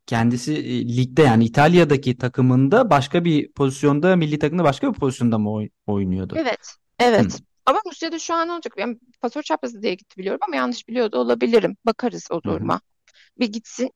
kendisi 0.07 0.55
e, 0.55 0.97
ligde 0.97 1.23
yani 1.23 1.45
İtalya'daki 1.45 2.19
takımında 2.19 2.91
başka 2.91 3.25
bir 3.25 3.53
pozisyonda 3.53 4.17
milli 4.17 4.39
takımda 4.39 4.65
başka 4.65 4.95
bir 4.95 4.99
pozisyonda 5.01 5.39
mı 5.39 5.53
oy- 5.53 5.71
oynuyordu? 5.87 6.43
Evet, 7.01 7.21
Hı. 7.21 7.33
Ama 7.67 7.81
Rusya'da 7.87 8.19
şu 8.19 8.35
an 8.35 8.49
ne 8.49 8.53
olacak? 8.53 8.75
Ben 8.79 9.01
pasör 9.21 9.43
çaprazı 9.43 9.83
diye 9.83 9.95
gitti 9.95 10.17
biliyorum 10.19 10.41
ama 10.49 10.57
yanlış 10.57 10.89
biliyor 10.89 11.13
da 11.13 11.19
olabilirim. 11.19 11.77
Bakarız 11.87 12.27
o 12.31 12.41
Hı 12.45 12.51
hı. 12.51 12.53
duruma. 12.55 12.81
Bir 13.41 13.49
gitsin, 13.53 13.91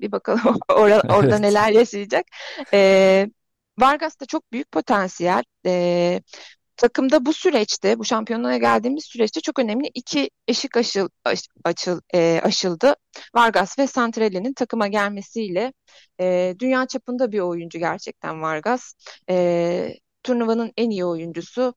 bir 0.00 0.12
bakalım 0.12 0.58
ora- 0.68 1.02
orada 1.18 1.36
Evet. 1.36 1.40
neler 1.40 1.72
yaşayacak. 1.72 2.26
Ee, 2.74 3.28
Vargas 3.78 4.20
da 4.20 4.26
çok 4.26 4.52
büyük 4.52 4.72
potansiyel. 4.72 5.42
Ee, 5.66 6.22
takımda 6.76 7.26
bu 7.26 7.32
süreçte, 7.32 7.98
bu 7.98 8.04
şampiyonluğa 8.04 8.56
geldiğimiz 8.56 9.04
süreçte 9.04 9.40
çok 9.40 9.58
önemli 9.58 9.90
iki 9.94 10.30
eşik 10.48 10.76
aşıl, 10.76 11.08
aş- 11.24 11.48
açıl, 11.64 12.00
e, 12.14 12.40
aşıldı. 12.44 12.94
Vargas 13.34 13.78
ve 13.78 13.86
Santrelli'nin 13.86 14.54
takıma 14.54 14.88
gelmesiyle 14.88 15.72
e, 16.20 16.54
dünya 16.58 16.86
çapında 16.86 17.32
bir 17.32 17.40
oyuncu 17.40 17.78
gerçekten 17.78 18.42
Vargas. 18.42 18.94
E, 19.30 19.94
turnuvanın 20.22 20.72
en 20.76 20.90
iyi 20.90 21.04
oyuncusu 21.04 21.74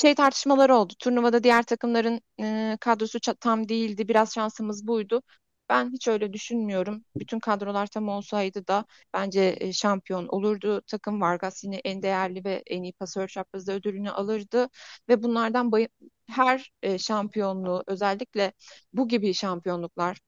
şey 0.00 0.14
tartışmaları 0.14 0.74
oldu. 0.76 0.92
Turnuvada 0.98 1.44
diğer 1.44 1.62
takımların 1.62 2.20
e, 2.40 2.76
kadrosu 2.80 3.18
tam 3.40 3.68
değildi. 3.68 4.08
Biraz 4.08 4.34
şansımız 4.34 4.86
buydu. 4.86 5.22
Ben 5.68 5.92
hiç 5.92 6.08
öyle 6.08 6.32
düşünmüyorum. 6.32 7.04
Bütün 7.16 7.38
kadrolar 7.40 7.86
tam 7.86 8.08
olsaydı 8.08 8.66
da 8.66 8.84
bence 9.14 9.56
e, 9.60 9.72
şampiyon 9.72 10.28
olurdu. 10.28 10.82
Takım 10.86 11.20
Vargas 11.20 11.64
yine 11.64 11.76
en 11.76 12.02
değerli 12.02 12.44
ve 12.44 12.62
en 12.66 12.82
iyi 12.82 12.92
pasör 12.92 13.28
çaprazı 13.28 13.72
ödülünü 13.72 14.10
alırdı. 14.10 14.68
Ve 15.08 15.22
bunlardan 15.22 15.72
her 16.28 16.72
e, 16.82 16.98
şampiyonluğu 16.98 17.84
özellikle 17.86 18.52
bu 18.92 19.08
gibi 19.08 19.34
şampiyonluklar 19.34 20.20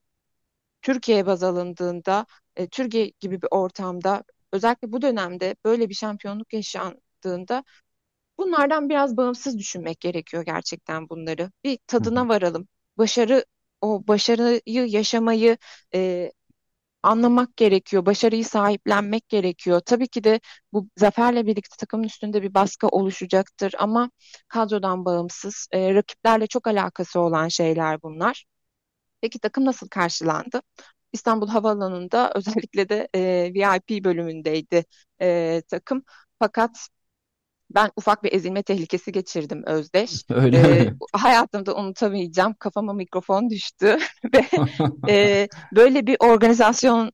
Türkiye 0.81 1.25
baz 1.25 1.43
alındığında, 1.43 2.25
e, 2.55 2.67
Türkiye 2.67 3.11
gibi 3.19 3.41
bir 3.41 3.47
ortamda 3.51 4.23
özellikle 4.51 4.91
bu 4.91 5.01
dönemde 5.01 5.55
böyle 5.65 5.89
bir 5.89 5.93
şampiyonluk 5.95 6.53
yaşandığında 6.53 7.63
Bunlardan 8.37 8.89
biraz 8.89 9.17
bağımsız 9.17 9.57
düşünmek 9.57 9.99
gerekiyor 9.99 10.45
gerçekten 10.45 11.09
bunları. 11.09 11.51
Bir 11.63 11.79
tadına 11.87 12.27
varalım. 12.29 12.67
Başarı, 12.97 13.45
o 13.81 14.07
başarıyı 14.07 14.61
yaşamayı 14.87 15.57
e, 15.95 16.31
anlamak 17.03 17.57
gerekiyor. 17.57 18.05
Başarıyı 18.05 18.45
sahiplenmek 18.45 19.29
gerekiyor. 19.29 19.81
Tabii 19.85 20.07
ki 20.07 20.23
de 20.23 20.39
bu 20.73 20.89
zaferle 20.97 21.45
birlikte 21.45 21.75
takımın 21.79 22.03
üstünde 22.03 22.43
bir 22.43 22.53
baskı 22.53 22.87
oluşacaktır 22.87 23.73
ama 23.79 24.11
kadrodan 24.47 25.05
bağımsız, 25.05 25.67
e, 25.71 25.93
rakiplerle 25.95 26.47
çok 26.47 26.67
alakası 26.67 27.19
olan 27.19 27.47
şeyler 27.47 28.01
bunlar. 28.03 28.45
Peki 29.21 29.39
takım 29.39 29.65
nasıl 29.65 29.87
karşılandı? 29.89 30.61
İstanbul 31.13 31.47
Havaalanı'nda 31.47 32.31
özellikle 32.35 32.89
de 32.89 33.09
e, 33.15 33.51
VIP 33.53 34.03
bölümündeydi 34.03 34.85
e, 35.21 35.61
takım. 35.69 36.03
Fakat 36.39 36.87
ben 37.75 37.91
ufak 37.95 38.23
bir 38.23 38.33
ezilme 38.33 38.63
tehlikesi 38.63 39.11
geçirdim 39.11 39.63
Özdeş. 39.65 40.25
Öyle 40.33 40.57
Ee, 40.57 40.61
mi? 40.63 40.97
hayatımda 41.13 41.75
unutamayacağım. 41.75 42.53
Kafama 42.59 42.93
mikrofon 42.93 43.49
düştü 43.49 43.97
ve 44.35 44.45
e, 45.09 45.47
böyle 45.71 46.07
bir 46.07 46.17
organizasyonsuzlukla 46.19 47.13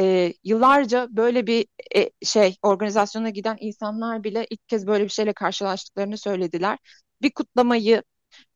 e, 0.00 0.32
yıllarca 0.44 1.08
böyle 1.10 1.46
bir 1.46 1.66
e, 1.96 2.10
şey 2.22 2.56
organizasyona 2.62 3.30
giden 3.30 3.56
insanlar 3.60 4.24
bile 4.24 4.46
ilk 4.50 4.68
kez 4.68 4.86
böyle 4.86 5.04
bir 5.04 5.08
şeyle 5.08 5.32
karşılaştıklarını 5.32 6.18
söylediler. 6.18 6.78
bir 7.22 7.30
kutlamayı 7.32 8.02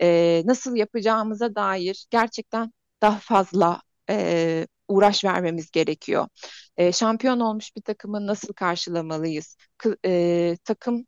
e, 0.02 0.42
nasıl 0.46 0.76
yapacağımıza 0.76 1.54
dair 1.54 2.06
gerçekten 2.10 2.72
daha 3.02 3.18
fazla 3.18 3.82
e, 4.10 4.66
uğraş 4.88 5.24
vermemiz 5.24 5.70
gerekiyor. 5.70 6.28
E, 6.76 6.92
şampiyon 6.92 7.40
olmuş 7.40 7.76
bir 7.76 7.82
takımı 7.82 8.26
nasıl 8.26 8.52
karşılamalıyız? 8.52 9.56
K 9.78 9.96
e, 10.04 10.56
takım 10.64 11.06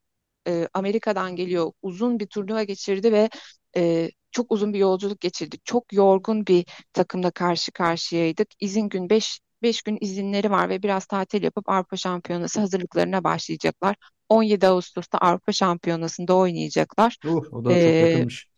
e, 0.49 0.69
Amerika'dan 0.75 1.37
geliyor, 1.37 1.73
uzun 1.83 2.21
bir 2.21 2.27
turnuva 2.27 2.63
geçirdi 2.63 3.13
ve 3.13 3.31
e, 3.77 4.11
çok 4.31 4.53
uzun 4.53 4.73
bir 4.73 4.79
yolculuk 4.79 5.21
geçirdi. 5.21 5.57
Çok 5.65 5.93
yorgun 5.93 6.47
bir 6.47 6.67
takımla 6.93 7.31
karşı 7.31 7.73
karşıyaydık. 7.73 8.49
İzin 8.61 8.89
gün 8.89 9.11
5 9.11 9.41
5 9.63 9.83
gün 9.83 9.99
izinleri 10.01 10.51
var 10.51 10.69
ve 10.69 10.83
biraz 10.83 11.07
tatil 11.07 11.43
yapıp 11.43 11.69
Avrupa 11.69 11.97
Şampiyonası 11.97 12.61
hazırlıklarına 12.61 13.25
başlayacaklar. 13.25 13.97
17 14.29 14.67
Ağustos'ta 14.67 15.19
Avrupa 15.19 15.53
Şampiyonası'nda 15.53 16.37
oynayacaklar. 16.37 17.17
Uh, 17.27 17.53
o 17.53 17.65
da 17.65 17.71
çok 17.71 17.79
ee, 17.79 17.85
yakınmış. 17.85 18.50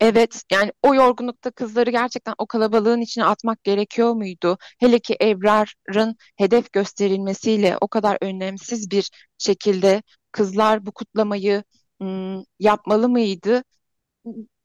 Evet 0.00 0.42
yani 0.52 0.72
o 0.82 0.94
yorgunlukta 0.94 1.50
kızları 1.50 1.90
gerçekten 1.90 2.34
o 2.38 2.46
kalabalığın 2.46 3.00
içine 3.00 3.24
atmak 3.24 3.64
gerekiyor 3.64 4.12
muydu? 4.14 4.58
Hele 4.80 4.98
ki 4.98 5.16
Ebrar'ın 5.22 6.16
hedef 6.36 6.72
gösterilmesiyle 6.72 7.76
o 7.80 7.88
kadar 7.88 8.18
önemsiz 8.20 8.90
bir 8.90 9.10
şekilde 9.38 10.02
kızlar 10.32 10.86
bu 10.86 10.92
kutlamayı 10.92 11.64
ım, 12.02 12.44
yapmalı 12.58 13.08
mıydı? 13.08 13.62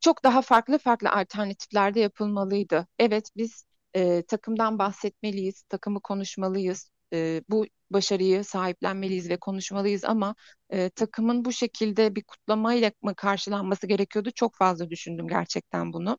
Çok 0.00 0.24
daha 0.24 0.42
farklı 0.42 0.78
farklı 0.78 1.10
alternatiflerde 1.10 2.00
yapılmalıydı. 2.00 2.86
Evet 2.98 3.30
biz 3.36 3.64
e, 3.94 4.22
takımdan 4.22 4.78
bahsetmeliyiz, 4.78 5.62
takımı 5.62 6.00
konuşmalıyız. 6.00 6.90
E, 7.12 7.42
bu 7.48 7.66
başarıyı 7.90 8.44
sahiplenmeliyiz 8.44 9.30
ve 9.30 9.36
konuşmalıyız 9.36 10.04
ama 10.04 10.34
e, 10.70 10.90
takımın 10.90 11.44
bu 11.44 11.52
şekilde 11.52 12.14
bir 12.14 12.24
kutlamayla 12.24 12.92
mı 13.02 13.14
karşılanması 13.14 13.86
gerekiyordu? 13.86 14.30
Çok 14.34 14.56
fazla 14.56 14.90
düşündüm 14.90 15.28
gerçekten 15.28 15.92
bunu. 15.92 16.18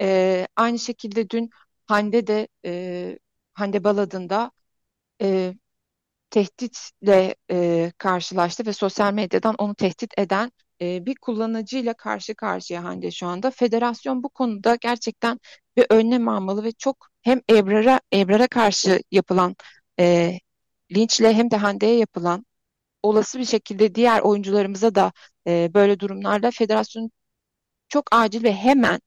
E, 0.00 0.46
aynı 0.56 0.78
şekilde 0.78 1.30
dün 1.30 1.50
Hande 1.86 2.26
de 2.26 2.48
e, 2.64 3.18
Hande 3.54 3.84
Baladın'da 3.84 4.50
e, 5.22 5.54
tehditle 6.30 7.34
e, 7.50 7.92
karşılaştı 7.98 8.66
ve 8.66 8.72
sosyal 8.72 9.12
medyadan 9.12 9.54
onu 9.58 9.74
tehdit 9.74 10.18
eden 10.18 10.52
e, 10.80 11.06
bir 11.06 11.14
kullanıcıyla 11.20 11.94
karşı 11.94 12.34
karşıya 12.34 12.84
Hande 12.84 13.10
şu 13.10 13.26
anda. 13.26 13.50
Federasyon 13.50 14.22
bu 14.22 14.28
konuda 14.28 14.76
gerçekten 14.80 15.40
bir 15.76 15.86
önlem 15.90 16.28
almalı 16.28 16.64
ve 16.64 16.72
çok 16.72 17.08
hem 17.22 17.40
Ebrar'a 17.50 18.00
Ebrar'a 18.14 18.48
karşı 18.48 19.02
yapılan 19.10 19.56
e, 20.00 20.38
linçle 20.96 21.34
hem 21.34 21.50
de 21.50 21.56
Hande'ye 21.56 21.98
yapılan 21.98 22.46
olası 23.02 23.38
bir 23.38 23.44
şekilde 23.44 23.94
diğer 23.94 24.20
oyuncularımıza 24.20 24.94
da 24.94 25.12
e, 25.46 25.70
böyle 25.74 26.00
durumlarda 26.00 26.50
federasyon 26.50 27.10
çok 27.88 28.04
acil 28.12 28.44
ve 28.44 28.54
hemen 28.54 29.00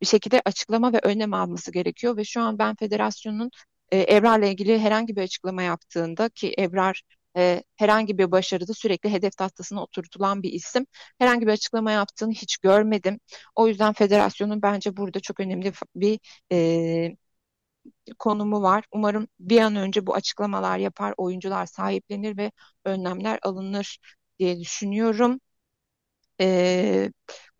bir 0.00 0.06
şekilde 0.06 0.42
açıklama 0.44 0.92
ve 0.92 1.00
önlem 1.02 1.34
alması 1.34 1.72
gerekiyor 1.72 2.16
ve 2.16 2.24
şu 2.24 2.40
an 2.42 2.58
ben 2.58 2.74
federasyonun 2.76 3.50
e, 3.92 4.16
Ebrar'la 4.16 4.46
ilgili 4.46 4.78
herhangi 4.78 5.16
bir 5.16 5.22
açıklama 5.22 5.62
yaptığında 5.62 6.28
ki 6.28 6.54
Ebrar 6.58 7.02
e, 7.36 7.62
herhangi 7.76 8.18
bir 8.18 8.30
başarıda 8.30 8.74
sürekli 8.74 9.10
hedef 9.12 9.36
tahtasına 9.36 9.82
oturtulan 9.82 10.42
bir 10.42 10.52
isim. 10.52 10.86
Herhangi 11.18 11.46
bir 11.46 11.52
açıklama 11.52 11.92
yaptığını 11.92 12.32
hiç 12.32 12.56
görmedim. 12.58 13.20
O 13.56 13.68
yüzden 13.68 13.92
federasyonun 13.92 14.62
bence 14.62 14.96
burada 14.96 15.20
çok 15.20 15.40
önemli 15.40 15.72
bir 15.96 16.20
e, 16.52 17.16
konumu 18.18 18.62
var. 18.62 18.84
Umarım 18.92 19.28
bir 19.40 19.60
an 19.60 19.76
önce 19.76 20.06
bu 20.06 20.14
açıklamalar 20.14 20.78
yapar, 20.78 21.14
oyuncular 21.16 21.66
sahiplenir 21.66 22.36
ve 22.36 22.52
önlemler 22.84 23.38
alınır 23.42 23.98
diye 24.38 24.60
düşünüyorum. 24.60 25.40
E, 26.40 27.10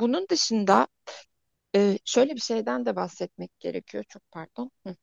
bunun 0.00 0.26
dışında 0.28 0.88
e, 1.76 1.98
şöyle 2.04 2.36
bir 2.36 2.40
şeyden 2.40 2.86
de 2.86 2.96
bahsetmek 2.96 3.60
gerekiyor. 3.60 4.04
Çok 4.08 4.22
pardon. 4.32 4.70
Hı. 4.86 4.96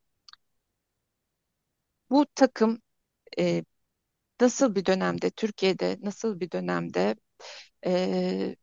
Bu 2.09 2.25
takım 2.35 2.81
e, 3.39 3.63
nasıl 4.41 4.75
bir 4.75 4.85
dönemde, 4.87 5.31
Türkiye'de 5.31 5.97
nasıl 6.01 6.39
bir 6.39 6.51
dönemde 6.51 7.15
e, 7.87 8.57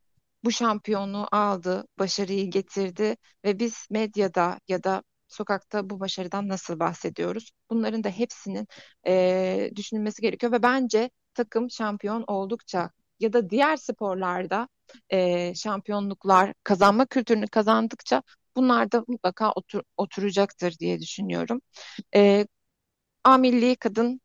bu 0.44 0.52
şampiyonluğu 0.52 1.28
aldı, 1.32 1.86
başarıyı 1.98 2.50
getirdi 2.50 3.16
ve 3.44 3.58
biz 3.60 3.88
medyada 3.90 4.60
ya 4.68 4.84
da 4.84 5.04
sokakta 5.34 5.90
bu 5.90 6.00
başarıdan 6.00 6.48
nasıl 6.48 6.78
bahsediyoruz? 6.80 7.50
Bunların 7.70 8.04
da 8.04 8.08
hepsinin 8.08 8.68
e, 9.06 9.70
düşünülmesi 9.76 10.22
gerekiyor 10.22 10.52
ve 10.52 10.62
bence 10.62 11.10
takım 11.34 11.70
şampiyon 11.70 12.24
oldukça 12.26 12.90
ya 13.20 13.32
da 13.32 13.50
diğer 13.50 13.76
sporlarda 13.76 14.68
e, 15.10 15.54
şampiyonluklar 15.54 16.54
kazanma 16.64 17.06
kültürünü 17.06 17.46
kazandıkça 17.48 18.22
bunlar 18.56 18.92
da 18.92 19.04
mutlaka 19.08 19.52
otur, 19.52 19.82
oturacaktır 19.96 20.78
diye 20.78 21.00
düşünüyorum. 21.00 21.60
E, 22.14 22.46
A 23.24 23.38
milli 23.38 23.76
kadın 23.76 24.20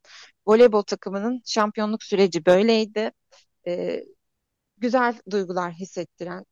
voleybol 0.48 0.82
takımının 0.82 1.41
şampiyonluk 1.45 2.04
süreci 2.04 2.45
böyleydi. 2.45 3.12
E, 3.67 4.04
güzel 4.78 5.19
duygular 5.32 5.74
hissettiren, 5.74 6.45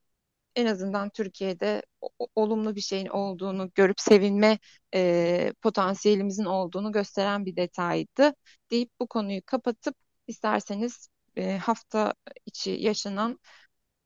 en 0.57 0.65
azından 0.65 1.09
Türkiye'de 1.09 1.83
olumlu 2.35 2.75
bir 2.75 2.81
şeyin 2.81 3.07
olduğunu 3.07 3.71
görüp 3.75 3.99
sevinme 3.99 4.59
e, 4.95 5.53
potansiyelimizin 5.61 6.45
olduğunu 6.45 6.91
gösteren 6.91 7.45
bir 7.45 7.55
detaydı 7.55 8.33
deyip 8.71 8.89
bu 8.99 9.07
konuyu 9.07 9.41
kapatıp 9.45 9.95
isterseniz 10.27 11.09
e, 11.35 11.57
hafta 11.57 12.13
içi 12.45 12.71
yaşanan 12.71 13.39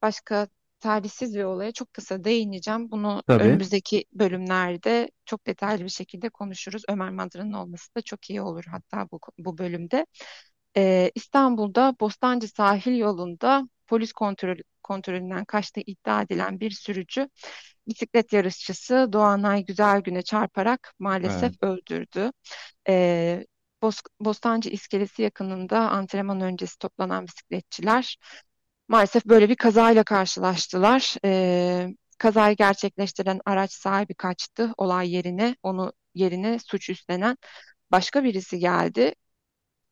başka 0.02 0.48
talihsiz 0.80 1.36
bir 1.36 1.44
olaya 1.44 1.72
çok 1.72 1.94
kısa 1.94 2.24
değineceğim. 2.24 2.92
Bunu 2.92 3.24
Tabii. 3.28 3.44
önümüzdeki 3.44 4.06
bölümlerde 4.14 5.12
çok 5.26 5.48
detaylı 5.48 5.84
bir 5.84 5.90
şekilde 5.90 6.30
konuşuruz. 6.30 6.84
Ömer 6.90 7.10
Madra'nın 7.10 7.54
olması 7.54 7.96
da 7.96 8.02
çok 8.02 8.30
iyi 8.30 8.42
olur 8.42 8.64
hatta 8.72 9.08
bu, 9.12 9.20
bu 9.38 9.58
bölümde. 9.58 10.06
Ee, 10.78 11.12
İstanbul'da 11.16 11.96
Bostancı 12.00 12.48
sahil 12.48 12.98
yolunda 12.98 13.70
polis 13.88 14.14
kontrol, 14.14 14.58
kontrolünden 14.84 15.46
kaçtığı 15.46 15.82
iddia 15.86 16.22
edilen 16.22 16.60
bir 16.60 16.72
sürücü 16.72 17.30
bisiklet 17.88 18.34
yarışçısı 18.34 19.10
Doğanay 19.14 19.66
Güzelgün'e 19.66 20.22
çarparak 20.22 20.94
maalesef 21.00 21.54
evet. 21.54 21.64
öldürdü. 21.64 22.32
Ee, 22.90 23.46
Bostancı 24.20 24.70
iskelesi 24.70 25.22
yakınında 25.22 25.80
antrenman 25.90 26.42
öncesi 26.42 26.80
toplanan 26.80 27.28
bisikletçiler 27.28 28.18
maalesef 28.88 29.26
böyle 29.26 29.50
bir 29.50 29.56
kazayla 29.56 30.04
karşılaştılar. 30.04 31.16
Ee, 31.26 31.88
kazayı 32.18 32.56
gerçekleştiren 32.56 33.40
araç 33.46 33.72
sahibi 33.74 34.14
kaçtı 34.14 34.74
olay 34.78 35.12
yerine. 35.16 35.56
Onu 35.64 35.94
yerine 36.16 36.60
suç 36.60 36.90
üstlenen 36.90 37.38
başka 37.92 38.24
birisi 38.24 38.60
geldi. 38.60 39.16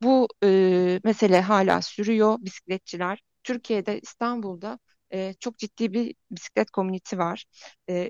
Bu 0.01 0.27
e, 0.43 0.99
mesele 1.03 1.41
hala 1.41 1.81
sürüyor. 1.81 2.37
Bisikletçiler 2.41 3.21
Türkiye'de 3.43 3.99
İstanbul'da 3.99 4.79
e, 5.13 5.33
çok 5.39 5.57
ciddi 5.57 5.93
bir 5.93 6.15
bisiklet 6.31 6.71
komüniti 6.71 7.17
var. 7.17 7.45
E, 7.89 8.09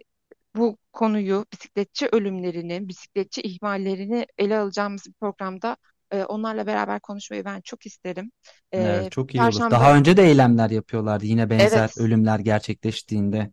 bu 0.55 0.77
konuyu 0.93 1.45
bisikletçi 1.53 2.07
ölümlerini, 2.11 2.87
bisikletçi 2.87 3.41
ihmallerini 3.41 4.25
ele 4.37 4.59
alacağımız 4.59 5.05
bir 5.05 5.13
programda 5.13 5.77
e, 6.11 6.23
onlarla 6.23 6.67
beraber 6.67 6.99
konuşmayı 6.99 7.45
ben 7.45 7.61
çok 7.61 7.85
isterim. 7.85 8.31
E, 8.71 8.81
evet, 8.81 9.11
çok 9.11 9.35
iyi 9.35 9.43
olur. 9.43 9.71
Daha 9.71 9.95
önce 9.95 10.17
de 10.17 10.23
eylemler 10.23 10.69
yapıyorlardı 10.69 11.25
yine 11.25 11.49
benzer 11.49 11.79
evet. 11.79 11.97
ölümler 11.97 12.39
gerçekleştiğinde. 12.39 13.51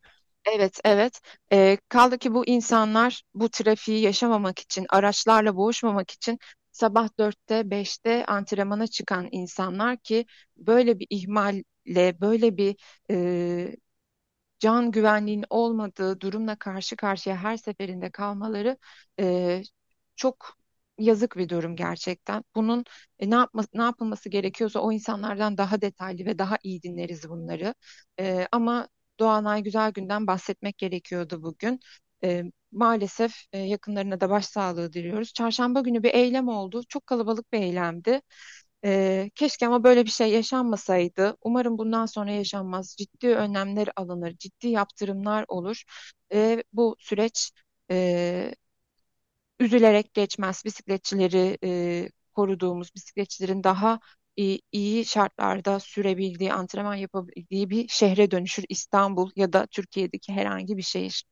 Evet, 0.54 0.80
evet. 0.84 1.20
E, 1.52 1.78
kaldı 1.88 2.18
ki 2.18 2.34
bu 2.34 2.46
insanlar 2.46 3.22
bu 3.34 3.48
trafiği 3.48 4.02
yaşamamak 4.02 4.58
için, 4.58 4.86
araçlarla 4.90 5.56
boğuşmamak 5.56 6.10
için 6.10 6.38
sabah 6.76 7.08
dörtte 7.18 7.70
beşte 7.70 8.26
antrenmana 8.26 8.86
çıkan 8.86 9.28
insanlar 9.32 9.96
ki 9.96 10.26
böyle 10.56 10.98
bir 10.98 11.06
ihmalle, 11.10 12.20
böyle 12.20 12.56
bir 12.56 12.76
e, 13.10 13.76
can 14.60 14.90
güvenliğinin 14.90 15.44
olmadığı 15.50 16.20
durumla 16.20 16.56
karşı 16.56 16.96
karşıya 16.96 17.36
her 17.36 17.56
seferinde 17.56 18.10
kalmaları 18.10 18.78
e, 19.20 19.62
çok 20.16 20.56
yazık 20.98 21.36
bir 21.36 21.48
durum 21.48 21.76
gerçekten. 21.76 22.44
Bunun 22.54 22.84
e, 23.18 23.30
ne 23.30 23.34
yapma, 23.34 23.64
ne 23.74 23.82
yapılması 23.82 24.28
gerekiyorsa 24.28 24.80
o 24.80 24.92
insanlardan 24.92 25.58
daha 25.58 25.80
detaylı 25.80 26.26
ve 26.26 26.38
daha 26.38 26.58
iyi 26.62 26.82
dinleriz 26.82 27.28
bunları. 27.28 27.74
E, 28.20 28.46
ama 28.52 28.88
Doğanay 29.20 29.62
Güzel 29.62 29.90
Gün'den 29.92 30.26
bahsetmek 30.26 30.78
gerekiyordu 30.78 31.42
bugün. 31.42 31.80
E, 32.24 32.42
maalesef 32.76 33.34
e, 33.52 33.58
yakınlarına 33.58 34.20
da 34.20 34.30
başsağlığı 34.30 34.92
diliyoruz. 34.92 35.32
Çarşamba 35.34 35.80
günü 35.80 36.02
bir 36.02 36.14
eylem 36.14 36.48
oldu. 36.48 36.82
Çok 36.88 37.06
kalabalık 37.06 37.52
bir 37.52 37.58
eylemdi. 37.60 38.20
E, 38.84 39.30
keşke 39.34 39.66
ama 39.66 39.84
böyle 39.84 40.04
bir 40.04 40.10
şey 40.10 40.30
yaşanmasaydı. 40.32 41.36
Umarım 41.42 41.78
bundan 41.78 42.06
sonra 42.06 42.30
yaşanmaz. 42.32 42.96
Ciddi 42.98 43.28
önlemler 43.28 43.88
alınır, 43.96 44.36
ciddi 44.38 44.68
yaptırımlar 44.68 45.44
olur. 45.48 45.82
E, 46.34 46.62
bu 46.72 46.96
süreç 46.98 47.50
e, 47.90 48.54
üzülerek 49.60 50.14
geçmez. 50.14 50.62
Bisikletçileri 50.64 51.58
e, 51.64 52.08
koruduğumuz, 52.34 52.94
bisikletçilerin 52.94 53.64
daha 53.64 54.00
e, 54.40 54.58
iyi 54.72 55.04
şartlarda 55.04 55.80
sürebildiği, 55.80 56.52
antrenman 56.52 56.94
yapabildiği 56.94 57.70
bir 57.70 57.88
şehre 57.88 58.30
dönüşür 58.30 58.64
İstanbul 58.68 59.30
ya 59.36 59.52
da 59.52 59.66
Türkiye'deki 59.66 60.32
herhangi 60.32 60.76
bir 60.76 60.82
şehir. 60.82 61.24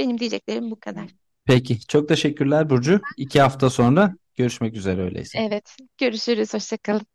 Benim 0.00 0.18
diyeceklerim 0.18 0.70
bu 0.70 0.80
kadar. 0.80 1.08
Peki, 1.44 1.80
çok 1.86 2.08
teşekkürler 2.08 2.70
Burcu. 2.70 3.00
İki 3.16 3.40
hafta 3.40 3.70
sonra 3.70 4.14
görüşmek 4.36 4.74
üzere 4.76 5.02
öyleyse. 5.02 5.38
Evet, 5.38 5.76
görüşürüz. 5.98 6.54
Hoşça 6.54 6.76
kalın. 6.76 7.06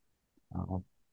Tamam. 0.53 0.83